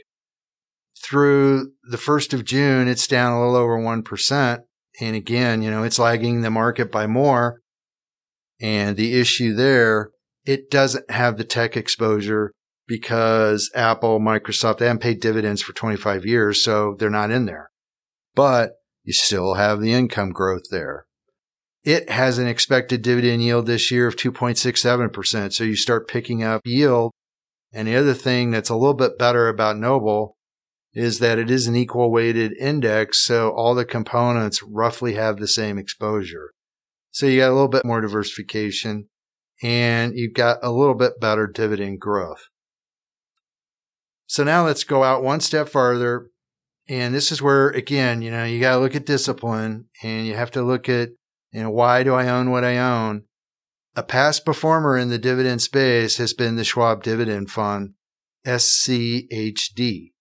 Through 1.01 1.71
the 1.89 1.97
first 1.97 2.33
of 2.33 2.43
June, 2.45 2.87
it's 2.87 3.07
down 3.07 3.33
a 3.33 3.39
little 3.39 3.55
over 3.55 3.77
1%. 3.77 4.59
And 4.99 5.15
again, 5.15 5.61
you 5.61 5.69
know, 5.69 5.83
it's 5.83 5.99
lagging 5.99 6.41
the 6.41 6.49
market 6.49 6.91
by 6.91 7.07
more. 7.07 7.61
And 8.59 8.97
the 8.97 9.19
issue 9.19 9.53
there, 9.53 10.11
it 10.45 10.71
doesn't 10.71 11.11
have 11.11 11.37
the 11.37 11.43
tech 11.43 11.77
exposure 11.77 12.51
because 12.87 13.69
Apple, 13.75 14.19
Microsoft, 14.19 14.79
they 14.79 14.85
haven't 14.85 15.01
paid 15.01 15.19
dividends 15.19 15.61
for 15.61 15.73
25 15.73 16.25
years. 16.25 16.63
So 16.63 16.95
they're 16.97 17.09
not 17.09 17.31
in 17.31 17.45
there, 17.45 17.69
but 18.33 18.71
you 19.03 19.13
still 19.13 19.55
have 19.55 19.81
the 19.81 19.93
income 19.93 20.31
growth 20.31 20.63
there. 20.71 21.05
It 21.83 22.09
has 22.09 22.37
an 22.37 22.47
expected 22.47 23.01
dividend 23.01 23.43
yield 23.43 23.65
this 23.65 23.91
year 23.91 24.07
of 24.07 24.15
2.67%. 24.15 25.53
So 25.53 25.63
you 25.63 25.75
start 25.75 26.07
picking 26.07 26.43
up 26.43 26.61
yield. 26.65 27.11
And 27.73 27.87
the 27.87 27.95
other 27.95 28.13
thing 28.13 28.51
that's 28.51 28.69
a 28.69 28.75
little 28.75 28.93
bit 28.93 29.19
better 29.19 29.49
about 29.49 29.77
Noble 29.77 30.36
is 30.97 31.19
that 31.19 31.37
it 31.37 31.51
is 31.51 31.67
an 31.67 31.75
equal 31.75 32.11
weighted 32.11 32.53
index. 32.57 33.23
So 33.23 33.51
all 33.51 33.75
the 33.75 33.85
components 33.85 34.63
roughly 34.63 35.13
have 35.13 35.37
the 35.37 35.47
same 35.47 35.77
exposure. 35.77 36.53
So 37.11 37.25
you 37.25 37.39
got 37.39 37.51
a 37.51 37.53
little 37.53 37.67
bit 37.67 37.85
more 37.85 38.01
diversification 38.01 39.09
and 39.61 40.13
you've 40.15 40.33
got 40.33 40.57
a 40.63 40.71
little 40.71 40.95
bit 40.95 41.19
better 41.19 41.47
dividend 41.47 41.99
growth. 41.99 42.47
So 44.25 44.43
now 44.43 44.65
let's 44.65 44.83
go 44.83 45.03
out 45.03 45.23
one 45.23 45.39
step 45.39 45.69
farther. 45.69 46.29
And 46.89 47.13
this 47.13 47.31
is 47.31 47.41
where, 47.41 47.69
again, 47.69 48.21
you 48.21 48.31
know, 48.31 48.45
you 48.45 48.59
got 48.59 48.75
to 48.75 48.79
look 48.79 48.95
at 48.95 49.05
discipline 49.05 49.85
and 50.01 50.25
you 50.25 50.35
have 50.35 50.51
to 50.51 50.63
look 50.63 50.89
at 50.89 51.09
you 51.51 51.63
know, 51.63 51.69
why 51.69 52.03
do 52.03 52.13
I 52.13 52.27
own 52.27 52.51
what 52.51 52.63
I 52.63 52.77
own? 52.77 53.23
A 53.95 54.03
past 54.03 54.45
performer 54.45 54.97
in 54.97 55.09
the 55.09 55.17
dividend 55.17 55.61
space 55.61 56.17
has 56.17 56.33
been 56.33 56.55
the 56.55 56.63
Schwab 56.63 57.03
Dividend 57.03 57.49
Fund, 57.49 57.93
SCHD. 58.45 60.11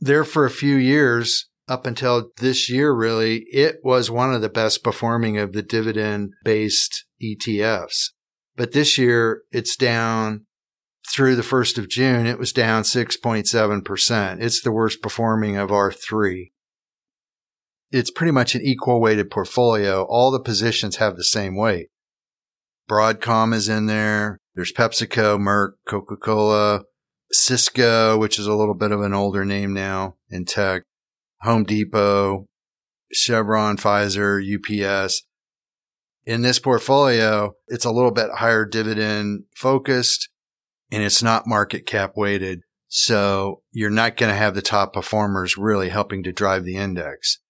There 0.00 0.24
for 0.24 0.44
a 0.44 0.50
few 0.50 0.76
years, 0.76 1.48
up 1.66 1.86
until 1.86 2.30
this 2.38 2.68
year, 2.68 2.92
really, 2.92 3.44
it 3.52 3.76
was 3.82 4.10
one 4.10 4.34
of 4.34 4.42
the 4.42 4.48
best 4.48 4.84
performing 4.84 5.38
of 5.38 5.52
the 5.52 5.62
dividend 5.62 6.32
based 6.44 7.06
ETFs. 7.22 8.10
But 8.56 8.72
this 8.72 8.98
year, 8.98 9.42
it's 9.50 9.76
down 9.76 10.46
through 11.12 11.36
the 11.36 11.42
1st 11.42 11.78
of 11.78 11.88
June, 11.88 12.26
it 12.26 12.38
was 12.38 12.52
down 12.52 12.82
6.7%. 12.82 14.42
It's 14.42 14.62
the 14.62 14.72
worst 14.72 15.02
performing 15.02 15.56
of 15.56 15.70
our 15.70 15.92
three 15.92 16.52
it's 17.94 18.10
pretty 18.10 18.32
much 18.32 18.56
an 18.56 18.62
equal 18.62 19.00
weighted 19.00 19.30
portfolio. 19.30 20.02
All 20.02 20.32
the 20.32 20.40
positions 20.40 20.96
have 20.96 21.14
the 21.16 21.22
same 21.22 21.54
weight. 21.54 21.90
Broadcom 22.90 23.54
is 23.54 23.68
in 23.68 23.86
there. 23.86 24.38
There's 24.56 24.72
PepsiCo, 24.72 25.38
Merck, 25.38 25.74
Coca-Cola, 25.86 26.82
Cisco, 27.32 28.18
which 28.18 28.38
is 28.38 28.46
a 28.46 28.54
little 28.54 28.74
bit 28.74 28.92
of 28.92 29.00
an 29.00 29.14
older 29.14 29.44
name 29.44 29.72
now 29.72 30.16
in 30.30 30.44
tech, 30.44 30.82
Home 31.40 31.64
Depot, 31.64 32.46
Chevron, 33.12 33.76
Pfizer, 33.76 34.40
UPS. 34.40 35.24
In 36.26 36.42
this 36.42 36.58
portfolio, 36.58 37.54
it's 37.68 37.84
a 37.84 37.90
little 37.90 38.10
bit 38.10 38.30
higher 38.36 38.64
dividend 38.64 39.44
focused 39.54 40.28
and 40.90 41.02
it's 41.02 41.22
not 41.22 41.46
market 41.46 41.86
cap 41.86 42.12
weighted. 42.16 42.60
So 42.86 43.62
you're 43.72 43.90
not 43.90 44.16
going 44.16 44.30
to 44.30 44.38
have 44.38 44.54
the 44.54 44.62
top 44.62 44.92
performers 44.92 45.58
really 45.58 45.88
helping 45.88 46.22
to 46.22 46.32
drive 46.32 46.64
the 46.64 46.76
index. 46.76 47.40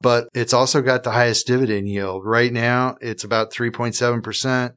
But 0.00 0.28
it's 0.32 0.52
also 0.52 0.80
got 0.82 1.02
the 1.02 1.10
highest 1.10 1.48
dividend 1.48 1.88
yield. 1.88 2.22
Right 2.24 2.52
now, 2.52 2.96
it's 3.00 3.24
about 3.24 3.52
3.7%. 3.52 4.74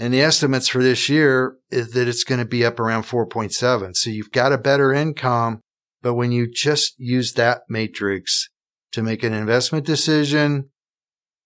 And 0.00 0.14
the 0.14 0.22
estimates 0.22 0.66
for 0.66 0.82
this 0.82 1.10
year 1.10 1.58
is 1.70 1.92
that 1.92 2.08
it's 2.08 2.24
going 2.24 2.38
to 2.38 2.46
be 2.46 2.64
up 2.64 2.80
around 2.80 3.02
4.7. 3.02 3.94
So 3.94 4.08
you've 4.08 4.32
got 4.32 4.50
a 4.50 4.56
better 4.56 4.94
income. 4.94 5.60
But 6.00 6.14
when 6.14 6.32
you 6.32 6.50
just 6.50 6.94
use 6.96 7.34
that 7.34 7.64
matrix 7.68 8.48
to 8.92 9.02
make 9.02 9.22
an 9.22 9.34
investment 9.34 9.84
decision, 9.84 10.70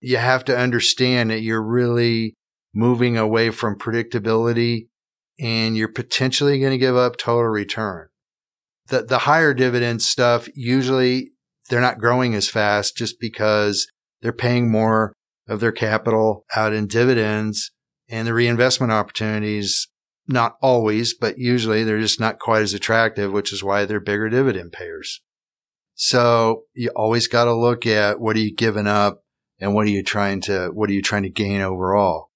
you 0.01 0.19
have 0.19 0.45
to 0.45 0.57
understand 0.57 1.31
that 1.31 1.41
you're 1.41 1.67
really 1.67 2.35
moving 2.73 3.17
away 3.17 3.51
from 3.51 3.77
predictability 3.77 4.87
and 5.41 5.77
you're 5.77 5.89
potentially 5.89 6.61
going 6.61 6.71
to 6.71 6.79
give 6.79 6.97
up 6.97 7.17
total 7.17 7.49
return. 7.49 8.07
The, 8.87 9.03
the 9.03 9.19
higher 9.19 9.53
dividend 9.53 10.01
stuff, 10.01 10.47
usually 10.55 11.33
they're 11.71 11.81
not 11.81 11.99
growing 11.99 12.37
as 12.37 12.49
fast 12.49 12.97
just 12.97 13.19
because 13.19 13.89
they're 14.23 14.33
paying 14.33 14.71
more 14.71 15.13
of 15.49 15.59
their 15.59 15.73
capital 15.73 16.45
out 16.55 16.73
in 16.73 16.87
dividends 16.87 17.73
and 18.15 18.29
the 18.29 18.33
reinvestment 18.33 18.93
opportunities, 18.93 19.89
not 20.29 20.57
always, 20.63 21.15
but 21.15 21.37
usually 21.37 21.83
they're 21.83 21.99
just 21.99 22.21
not 22.21 22.39
quite 22.39 22.63
as 22.63 22.73
attractive, 22.73 23.33
which 23.33 23.53
is 23.53 23.65
why 23.65 23.85
they're 23.85 23.99
bigger 23.99 24.29
dividend 24.29 24.71
payers. 24.71 25.21
So 25.97 26.63
you 26.75 26.91
always 26.91 27.27
got 27.27 27.47
to 27.47 27.55
look 27.55 27.87
at 27.87 28.21
what 28.21 28.37
are 28.37 28.41
you 28.41 28.55
giving 28.55 28.87
up 28.87 29.25
and 29.59 29.75
what 29.75 29.89
are 29.89 29.91
you 29.91 30.05
trying 30.05 30.41
to, 30.43 30.69
what 30.69 30.91
are 30.91 30.93
you 30.93 31.03
trying 31.03 31.25
to 31.25 31.29
gain 31.29 31.61
overall? 31.61 32.31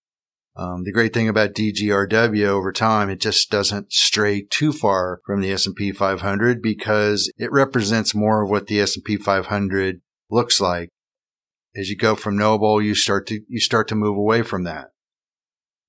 Um, 0.57 0.83
the 0.83 0.91
great 0.91 1.15
thing 1.15 1.29
about 1.29 1.55
DGRW 1.55 2.47
over 2.47 2.73
time, 2.73 3.09
it 3.09 3.21
just 3.21 3.49
doesn't 3.49 3.93
stray 3.93 4.45
too 4.51 4.73
far 4.73 5.21
from 5.25 5.43
the 5.43 5.53
S&P 5.53 5.93
500 5.93 6.61
because 6.61 7.33
it 7.39 7.53
represents 7.53 8.17
more 8.17 8.43
of 8.43 8.51
what 8.51 8.67
the 8.67 8.81
S&P 8.81 9.17
500 9.17 10.01
looks 10.29 10.61
like. 10.61 10.89
As 11.77 11.89
you 11.89 11.97
go 11.97 12.17
from 12.17 12.37
Noble, 12.37 12.83
you 12.83 12.97
start 12.97 13.29
to, 13.29 13.43
you 13.47 13.61
start 13.61 13.87
to 13.89 13.95
move 13.95 14.17
away 14.17 14.43
from 14.43 14.65
that. 14.65 14.89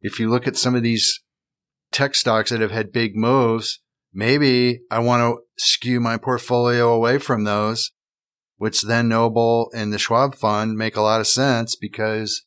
If 0.02 0.20
you 0.20 0.30
look 0.30 0.48
at 0.48 0.58
some 0.58 0.76
of 0.76 0.84
these 0.84 1.22
tech 1.92 2.16
stocks 2.16 2.52
that 2.52 2.62
have 2.62 2.72
had 2.72 2.92
big 2.92 3.16
moves, 3.16 3.80
maybe 4.14 4.82
I 4.90 5.00
want 5.00 5.22
to 5.22 5.42
skew 5.58 6.00
my 6.00 6.18
portfolio 6.18 6.92
away 6.94 7.18
from 7.18 7.44
those, 7.44 7.92
which 8.58 8.84
then 8.84 9.10
Noble 9.10 9.70
and 9.74 9.92
the 9.92 10.00
Schwab 10.00 10.36
fund 10.36 10.78
make 10.78 10.96
a 10.96 11.02
lot 11.02 11.22
of 11.22 11.28
sense 11.28 11.76
because 11.76 12.46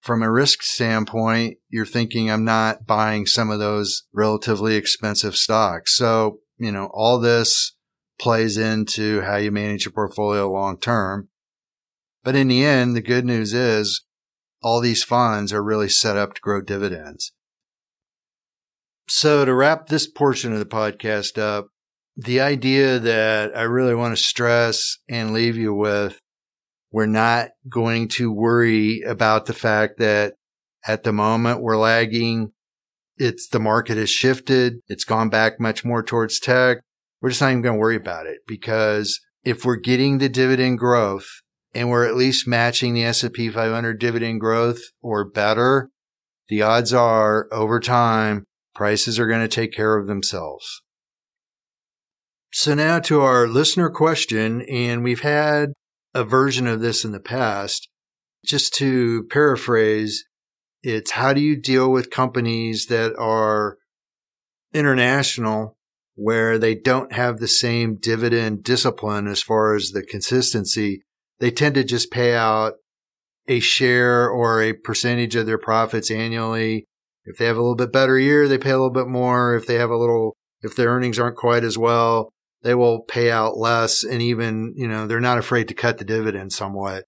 from 0.00 0.22
a 0.22 0.30
risk 0.30 0.62
standpoint, 0.62 1.58
you're 1.68 1.84
thinking 1.84 2.30
I'm 2.30 2.44
not 2.44 2.86
buying 2.86 3.26
some 3.26 3.50
of 3.50 3.58
those 3.58 4.04
relatively 4.12 4.76
expensive 4.76 5.36
stocks. 5.36 5.96
So, 5.96 6.38
you 6.58 6.70
know, 6.70 6.90
all 6.94 7.18
this 7.18 7.74
plays 8.18 8.56
into 8.56 9.22
how 9.22 9.36
you 9.36 9.50
manage 9.50 9.84
your 9.84 9.92
portfolio 9.92 10.50
long 10.50 10.78
term. 10.78 11.28
But 12.22 12.36
in 12.36 12.48
the 12.48 12.64
end, 12.64 12.94
the 12.94 13.02
good 13.02 13.24
news 13.24 13.52
is 13.52 14.05
all 14.62 14.80
these 14.80 15.04
funds 15.04 15.52
are 15.52 15.62
really 15.62 15.88
set 15.88 16.16
up 16.16 16.34
to 16.34 16.40
grow 16.40 16.60
dividends. 16.60 17.32
So 19.08 19.44
to 19.44 19.54
wrap 19.54 19.86
this 19.86 20.06
portion 20.06 20.52
of 20.52 20.58
the 20.58 20.66
podcast 20.66 21.38
up, 21.38 21.68
the 22.16 22.40
idea 22.40 22.98
that 22.98 23.56
I 23.56 23.62
really 23.62 23.94
want 23.94 24.16
to 24.16 24.22
stress 24.22 24.98
and 25.08 25.32
leave 25.32 25.56
you 25.56 25.74
with 25.74 26.20
we're 26.90 27.06
not 27.06 27.50
going 27.68 28.08
to 28.08 28.32
worry 28.32 29.02
about 29.02 29.46
the 29.46 29.52
fact 29.52 29.98
that 29.98 30.34
at 30.86 31.02
the 31.02 31.12
moment 31.12 31.60
we're 31.60 31.76
lagging. 31.76 32.52
It's 33.18 33.48
the 33.48 33.60
market 33.60 33.96
has 33.96 34.10
shifted. 34.10 34.74
It's 34.88 35.04
gone 35.04 35.28
back 35.28 35.60
much 35.60 35.84
more 35.84 36.02
towards 36.02 36.38
tech. 36.38 36.78
We're 37.20 37.30
just 37.30 37.40
not 37.40 37.50
even 37.50 37.62
going 37.62 37.74
to 37.76 37.80
worry 37.80 37.96
about 37.96 38.26
it 38.26 38.38
because 38.46 39.20
if 39.42 39.64
we're 39.64 39.76
getting 39.76 40.18
the 40.18 40.28
dividend 40.28 40.78
growth 40.78 41.28
and 41.76 41.90
we're 41.90 42.06
at 42.06 42.16
least 42.16 42.48
matching 42.48 42.94
the 42.94 43.04
S&P 43.04 43.50
500 43.50 43.98
dividend 44.00 44.40
growth 44.40 44.80
or 45.02 45.24
better, 45.24 45.90
the 46.48 46.62
odds 46.62 46.92
are 46.92 47.48
over 47.52 47.78
time, 47.78 48.44
prices 48.74 49.18
are 49.18 49.26
going 49.26 49.42
to 49.42 49.48
take 49.48 49.72
care 49.72 49.96
of 49.98 50.06
themselves. 50.06 50.82
So 52.52 52.74
now 52.74 52.98
to 53.00 53.20
our 53.20 53.46
listener 53.46 53.90
question, 53.90 54.62
and 54.62 55.04
we've 55.04 55.20
had 55.20 55.74
a 56.14 56.24
version 56.24 56.66
of 56.66 56.80
this 56.80 57.04
in 57.04 57.12
the 57.12 57.20
past. 57.20 57.88
Just 58.44 58.72
to 58.74 59.24
paraphrase, 59.24 60.24
it's 60.82 61.10
how 61.10 61.34
do 61.34 61.40
you 61.40 61.60
deal 61.60 61.92
with 61.92 62.10
companies 62.10 62.86
that 62.86 63.14
are 63.18 63.76
international 64.72 65.76
where 66.14 66.58
they 66.58 66.74
don't 66.74 67.12
have 67.12 67.38
the 67.38 67.48
same 67.48 67.96
dividend 67.96 68.64
discipline 68.64 69.26
as 69.26 69.42
far 69.42 69.74
as 69.74 69.90
the 69.90 70.02
consistency. 70.02 71.02
They 71.38 71.50
tend 71.50 71.74
to 71.74 71.84
just 71.84 72.10
pay 72.10 72.34
out 72.34 72.74
a 73.48 73.60
share 73.60 74.28
or 74.28 74.62
a 74.62 74.72
percentage 74.72 75.36
of 75.36 75.46
their 75.46 75.58
profits 75.58 76.10
annually. 76.10 76.86
If 77.24 77.38
they 77.38 77.46
have 77.46 77.56
a 77.56 77.60
little 77.60 77.76
bit 77.76 77.92
better 77.92 78.18
year, 78.18 78.48
they 78.48 78.58
pay 78.58 78.70
a 78.70 78.78
little 78.78 78.90
bit 78.90 79.08
more. 79.08 79.54
If 79.54 79.66
they 79.66 79.74
have 79.74 79.90
a 79.90 79.96
little, 79.96 80.36
if 80.62 80.76
their 80.76 80.90
earnings 80.90 81.18
aren't 81.18 81.36
quite 81.36 81.64
as 81.64 81.76
well, 81.76 82.30
they 82.62 82.74
will 82.74 83.00
pay 83.00 83.30
out 83.30 83.56
less 83.56 84.02
and 84.02 84.22
even, 84.22 84.74
you 84.76 84.88
know, 84.88 85.06
they're 85.06 85.20
not 85.20 85.38
afraid 85.38 85.68
to 85.68 85.74
cut 85.74 85.98
the 85.98 86.04
dividend 86.04 86.52
somewhat. 86.52 87.04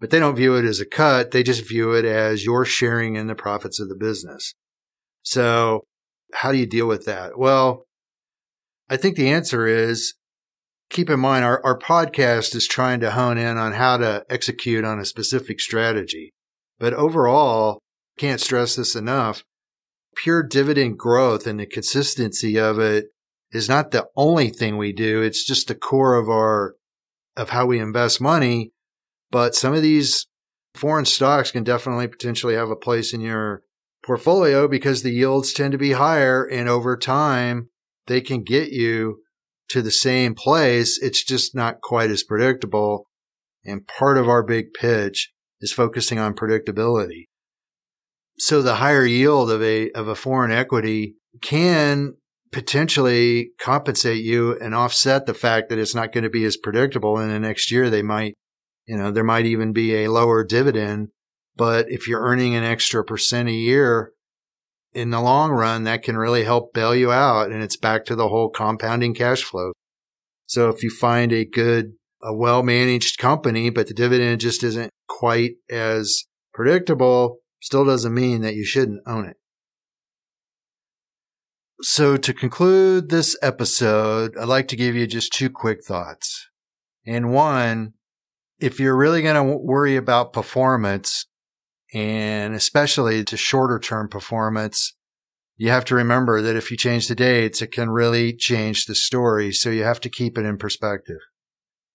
But 0.00 0.10
they 0.10 0.18
don't 0.18 0.36
view 0.36 0.56
it 0.56 0.64
as 0.64 0.80
a 0.80 0.86
cut. 0.86 1.30
They 1.30 1.42
just 1.42 1.68
view 1.68 1.92
it 1.92 2.06
as 2.06 2.44
you're 2.44 2.64
sharing 2.64 3.16
in 3.16 3.26
the 3.26 3.34
profits 3.34 3.78
of 3.80 3.88
the 3.88 3.96
business. 3.96 4.54
So 5.22 5.84
how 6.32 6.52
do 6.52 6.58
you 6.58 6.66
deal 6.66 6.86
with 6.86 7.04
that? 7.04 7.38
Well, 7.38 7.84
I 8.88 8.96
think 8.96 9.16
the 9.16 9.30
answer 9.30 9.66
is 9.66 10.14
keep 10.90 11.08
in 11.08 11.20
mind 11.20 11.44
our, 11.44 11.64
our 11.64 11.78
podcast 11.78 12.54
is 12.54 12.66
trying 12.66 13.00
to 13.00 13.12
hone 13.12 13.38
in 13.38 13.56
on 13.56 13.72
how 13.72 13.96
to 13.96 14.24
execute 14.28 14.84
on 14.84 14.98
a 14.98 15.04
specific 15.04 15.60
strategy. 15.60 16.32
But 16.78 16.92
overall, 16.94 17.78
can't 18.18 18.40
stress 18.40 18.76
this 18.76 18.94
enough. 18.94 19.44
Pure 20.16 20.44
dividend 20.44 20.98
growth 20.98 21.46
and 21.46 21.60
the 21.60 21.66
consistency 21.66 22.58
of 22.58 22.78
it 22.78 23.06
is 23.52 23.68
not 23.68 23.92
the 23.92 24.08
only 24.16 24.50
thing 24.50 24.76
we 24.76 24.92
do. 24.92 25.22
It's 25.22 25.46
just 25.46 25.68
the 25.68 25.74
core 25.74 26.16
of 26.16 26.28
our, 26.28 26.74
of 27.36 27.50
how 27.50 27.66
we 27.66 27.78
invest 27.78 28.20
money. 28.20 28.72
But 29.30 29.54
some 29.54 29.72
of 29.72 29.82
these 29.82 30.26
foreign 30.74 31.04
stocks 31.04 31.52
can 31.52 31.62
definitely 31.64 32.08
potentially 32.08 32.54
have 32.54 32.70
a 32.70 32.76
place 32.76 33.14
in 33.14 33.20
your 33.20 33.62
portfolio 34.04 34.66
because 34.66 35.02
the 35.02 35.12
yields 35.12 35.52
tend 35.52 35.72
to 35.72 35.78
be 35.78 35.92
higher 35.92 36.44
and 36.44 36.68
over 36.68 36.96
time 36.96 37.68
they 38.06 38.20
can 38.20 38.42
get 38.42 38.70
you 38.70 39.20
to 39.70 39.82
the 39.82 39.90
same 39.90 40.34
place. 40.34 40.98
It's 41.00 41.24
just 41.24 41.54
not 41.54 41.80
quite 41.80 42.10
as 42.10 42.22
predictable. 42.22 43.06
And 43.64 43.86
part 43.86 44.18
of 44.18 44.28
our 44.28 44.42
big 44.42 44.72
pitch 44.74 45.32
is 45.60 45.72
focusing 45.72 46.18
on 46.18 46.34
predictability. 46.34 47.28
So 48.38 48.62
the 48.62 48.76
higher 48.76 49.04
yield 49.04 49.50
of 49.50 49.62
a, 49.62 49.90
of 49.90 50.08
a 50.08 50.14
foreign 50.14 50.50
equity 50.50 51.16
can 51.42 52.14
potentially 52.52 53.50
compensate 53.60 54.24
you 54.24 54.58
and 54.58 54.74
offset 54.74 55.26
the 55.26 55.34
fact 55.34 55.68
that 55.68 55.78
it's 55.78 55.94
not 55.94 56.12
going 56.12 56.24
to 56.24 56.30
be 56.30 56.44
as 56.44 56.56
predictable. 56.56 57.18
And 57.18 57.30
the 57.30 57.38
next 57.38 57.70
year 57.70 57.90
they 57.90 58.02
might, 58.02 58.34
you 58.86 58.96
know, 58.96 59.12
there 59.12 59.24
might 59.24 59.46
even 59.46 59.72
be 59.72 59.94
a 59.94 60.10
lower 60.10 60.42
dividend. 60.42 61.08
But 61.54 61.86
if 61.90 62.08
you're 62.08 62.22
earning 62.22 62.56
an 62.56 62.64
extra 62.64 63.04
percent 63.04 63.48
a 63.48 63.52
year 63.52 64.12
in 64.92 65.10
the 65.10 65.20
long 65.20 65.50
run, 65.50 65.84
that 65.84 66.02
can 66.02 66.16
really 66.16 66.44
help 66.44 66.72
bail 66.72 66.94
you 66.94 67.12
out. 67.12 67.50
And 67.50 67.62
it's 67.62 67.76
back 67.76 68.04
to 68.06 68.16
the 68.16 68.28
whole 68.28 68.50
compounding 68.50 69.14
cash 69.14 69.42
flow. 69.42 69.72
So 70.46 70.68
if 70.68 70.82
you 70.82 70.90
find 70.90 71.32
a 71.32 71.44
good, 71.44 71.92
a 72.22 72.34
well 72.34 72.62
managed 72.62 73.18
company, 73.18 73.70
but 73.70 73.86
the 73.86 73.94
dividend 73.94 74.40
just 74.40 74.62
isn't 74.64 74.90
quite 75.08 75.52
as 75.70 76.24
predictable, 76.52 77.38
still 77.62 77.84
doesn't 77.84 78.14
mean 78.14 78.40
that 78.42 78.54
you 78.54 78.64
shouldn't 78.64 79.02
own 79.06 79.26
it. 79.26 79.36
So 81.82 82.16
to 82.16 82.34
conclude 82.34 83.08
this 83.08 83.36
episode, 83.40 84.36
I'd 84.36 84.48
like 84.48 84.68
to 84.68 84.76
give 84.76 84.94
you 84.94 85.06
just 85.06 85.32
two 85.32 85.48
quick 85.48 85.82
thoughts. 85.82 86.48
And 87.06 87.32
one, 87.32 87.94
if 88.58 88.78
you're 88.78 88.96
really 88.96 89.22
going 89.22 89.36
to 89.36 89.56
worry 89.56 89.96
about 89.96 90.34
performance 90.34 91.26
and 91.92 92.54
especially 92.54 93.24
to 93.24 93.36
shorter 93.36 93.78
term 93.78 94.08
performance, 94.08 94.94
you 95.56 95.68
have 95.70 95.84
to 95.86 95.94
remember 95.94 96.40
that 96.40 96.56
if 96.56 96.70
you 96.70 96.76
change 96.76 97.08
the 97.08 97.14
dates, 97.14 97.60
it 97.60 97.72
can 97.72 97.90
really 97.90 98.32
change 98.32 98.86
the 98.86 98.94
story. 98.94 99.52
So 99.52 99.70
you 99.70 99.84
have 99.84 100.00
to 100.00 100.08
keep 100.08 100.38
it 100.38 100.46
in 100.46 100.56
perspective. 100.56 101.18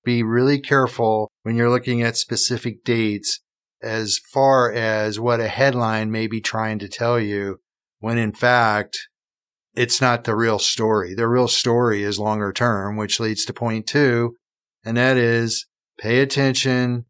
Be 0.03 0.21
really 0.21 0.59
careful 0.59 1.31
when 1.43 1.55
you're 1.55 1.71
looking 1.71 2.03
at 2.03 2.15
specific 2.15 2.83
dates 2.83 3.39
as 3.81 4.19
far 4.31 4.71
as 4.71 5.19
what 5.19 5.39
a 5.39 5.47
headline 5.47 6.11
may 6.11 6.27
be 6.27 6.41
trying 6.41 6.79
to 6.79 6.87
tell 6.87 7.19
you 7.19 7.59
when 7.99 8.17
in 8.17 8.31
fact 8.31 9.07
it's 9.75 9.99
not 9.99 10.23
the 10.23 10.35
real 10.35 10.59
story. 10.59 11.13
The 11.15 11.27
real 11.27 11.47
story 11.47 12.03
is 12.03 12.19
longer 12.19 12.53
term, 12.53 12.97
which 12.97 13.19
leads 13.19 13.45
to 13.45 13.53
point 13.53 13.87
two. 13.87 14.35
and 14.85 14.95
that 14.97 15.17
is 15.17 15.65
pay 15.97 16.19
attention 16.19 17.05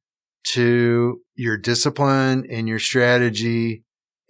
to 0.46 1.20
your 1.36 1.58
discipline 1.58 2.46
and 2.50 2.68
your 2.68 2.80
strategy 2.80 3.84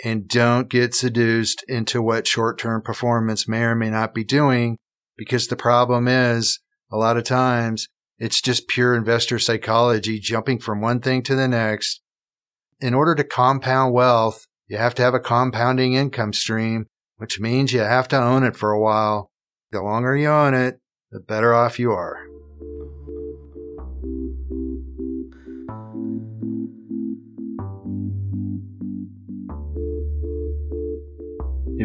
and 0.03 0.27
don't 0.27 0.69
get 0.69 0.93
seduced 0.93 1.63
into 1.67 2.01
what 2.01 2.27
short 2.27 2.59
term 2.59 2.81
performance 2.81 3.47
may 3.47 3.61
or 3.61 3.75
may 3.75 3.89
not 3.89 4.13
be 4.13 4.23
doing. 4.23 4.77
Because 5.17 5.47
the 5.47 5.55
problem 5.55 6.07
is 6.07 6.59
a 6.91 6.97
lot 6.97 7.17
of 7.17 7.23
times 7.23 7.87
it's 8.17 8.41
just 8.41 8.67
pure 8.67 8.95
investor 8.95 9.39
psychology 9.39 10.19
jumping 10.19 10.59
from 10.59 10.81
one 10.81 10.99
thing 10.99 11.21
to 11.23 11.35
the 11.35 11.47
next. 11.47 12.01
In 12.81 12.93
order 12.93 13.15
to 13.15 13.23
compound 13.23 13.93
wealth, 13.93 14.45
you 14.67 14.77
have 14.77 14.95
to 14.95 15.03
have 15.03 15.13
a 15.13 15.19
compounding 15.19 15.93
income 15.93 16.33
stream, 16.33 16.87
which 17.17 17.39
means 17.39 17.71
you 17.71 17.79
have 17.79 18.07
to 18.09 18.17
own 18.17 18.43
it 18.43 18.55
for 18.55 18.71
a 18.71 18.79
while. 18.79 19.31
The 19.71 19.81
longer 19.81 20.15
you 20.15 20.29
own 20.29 20.53
it, 20.53 20.79
the 21.11 21.19
better 21.19 21.53
off 21.53 21.79
you 21.79 21.91
are. 21.91 22.17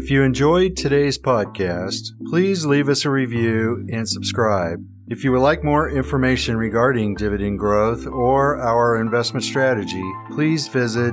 If 0.02 0.10
you 0.10 0.22
enjoyed 0.22 0.78
today's 0.78 1.18
podcast, 1.18 2.12
please 2.30 2.64
leave 2.64 2.88
us 2.88 3.04
a 3.04 3.10
review 3.10 3.86
and 3.92 4.08
subscribe. 4.08 4.82
If 5.08 5.24
you 5.24 5.32
would 5.32 5.42
like 5.42 5.62
more 5.62 5.90
information 5.90 6.56
regarding 6.56 7.16
dividend 7.16 7.58
growth 7.58 8.06
or 8.06 8.56
our 8.62 8.98
investment 8.98 9.44
strategy, 9.44 10.02
please 10.30 10.68
visit 10.68 11.12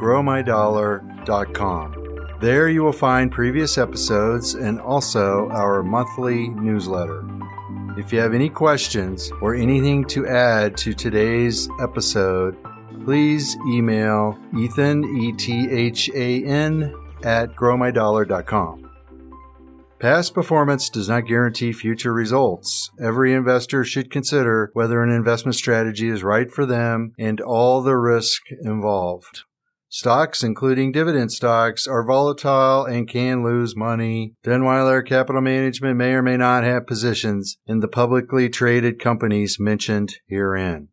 growmydollar.com. 0.00 2.38
There 2.40 2.68
you 2.68 2.82
will 2.82 2.90
find 2.90 3.30
previous 3.30 3.78
episodes 3.78 4.54
and 4.54 4.80
also 4.80 5.48
our 5.50 5.84
monthly 5.84 6.48
newsletter. 6.48 7.24
If 7.96 8.12
you 8.12 8.18
have 8.18 8.34
any 8.34 8.48
questions 8.48 9.30
or 9.40 9.54
anything 9.54 10.06
to 10.06 10.26
add 10.26 10.76
to 10.78 10.92
today's 10.92 11.68
episode, 11.80 12.56
please 13.04 13.56
email 13.68 14.36
Ethan, 14.58 15.04
E 15.22 15.30
T 15.34 15.70
H 15.70 16.10
A 16.16 16.44
N, 16.44 16.92
at 17.24 17.56
growmydollar.com. 17.56 18.90
Past 19.98 20.34
performance 20.34 20.90
does 20.90 21.08
not 21.08 21.26
guarantee 21.26 21.72
future 21.72 22.12
results. 22.12 22.90
Every 23.00 23.32
investor 23.32 23.84
should 23.84 24.10
consider 24.10 24.70
whether 24.74 25.02
an 25.02 25.10
investment 25.10 25.54
strategy 25.54 26.08
is 26.08 26.22
right 26.22 26.50
for 26.50 26.66
them 26.66 27.12
and 27.18 27.40
all 27.40 27.80
the 27.80 27.96
risk 27.96 28.42
involved. 28.62 29.44
Stocks, 29.88 30.42
including 30.42 30.90
dividend 30.90 31.30
stocks, 31.30 31.86
are 31.86 32.04
volatile 32.04 32.84
and 32.84 33.08
can 33.08 33.44
lose 33.44 33.76
money. 33.76 34.34
Denewiler 34.44 35.06
Capital 35.06 35.40
Management 35.40 35.96
may 35.96 36.14
or 36.14 36.20
may 36.20 36.36
not 36.36 36.64
have 36.64 36.86
positions 36.86 37.58
in 37.66 37.78
the 37.78 37.86
publicly 37.86 38.48
traded 38.48 38.98
companies 38.98 39.58
mentioned 39.60 40.16
herein. 40.28 40.88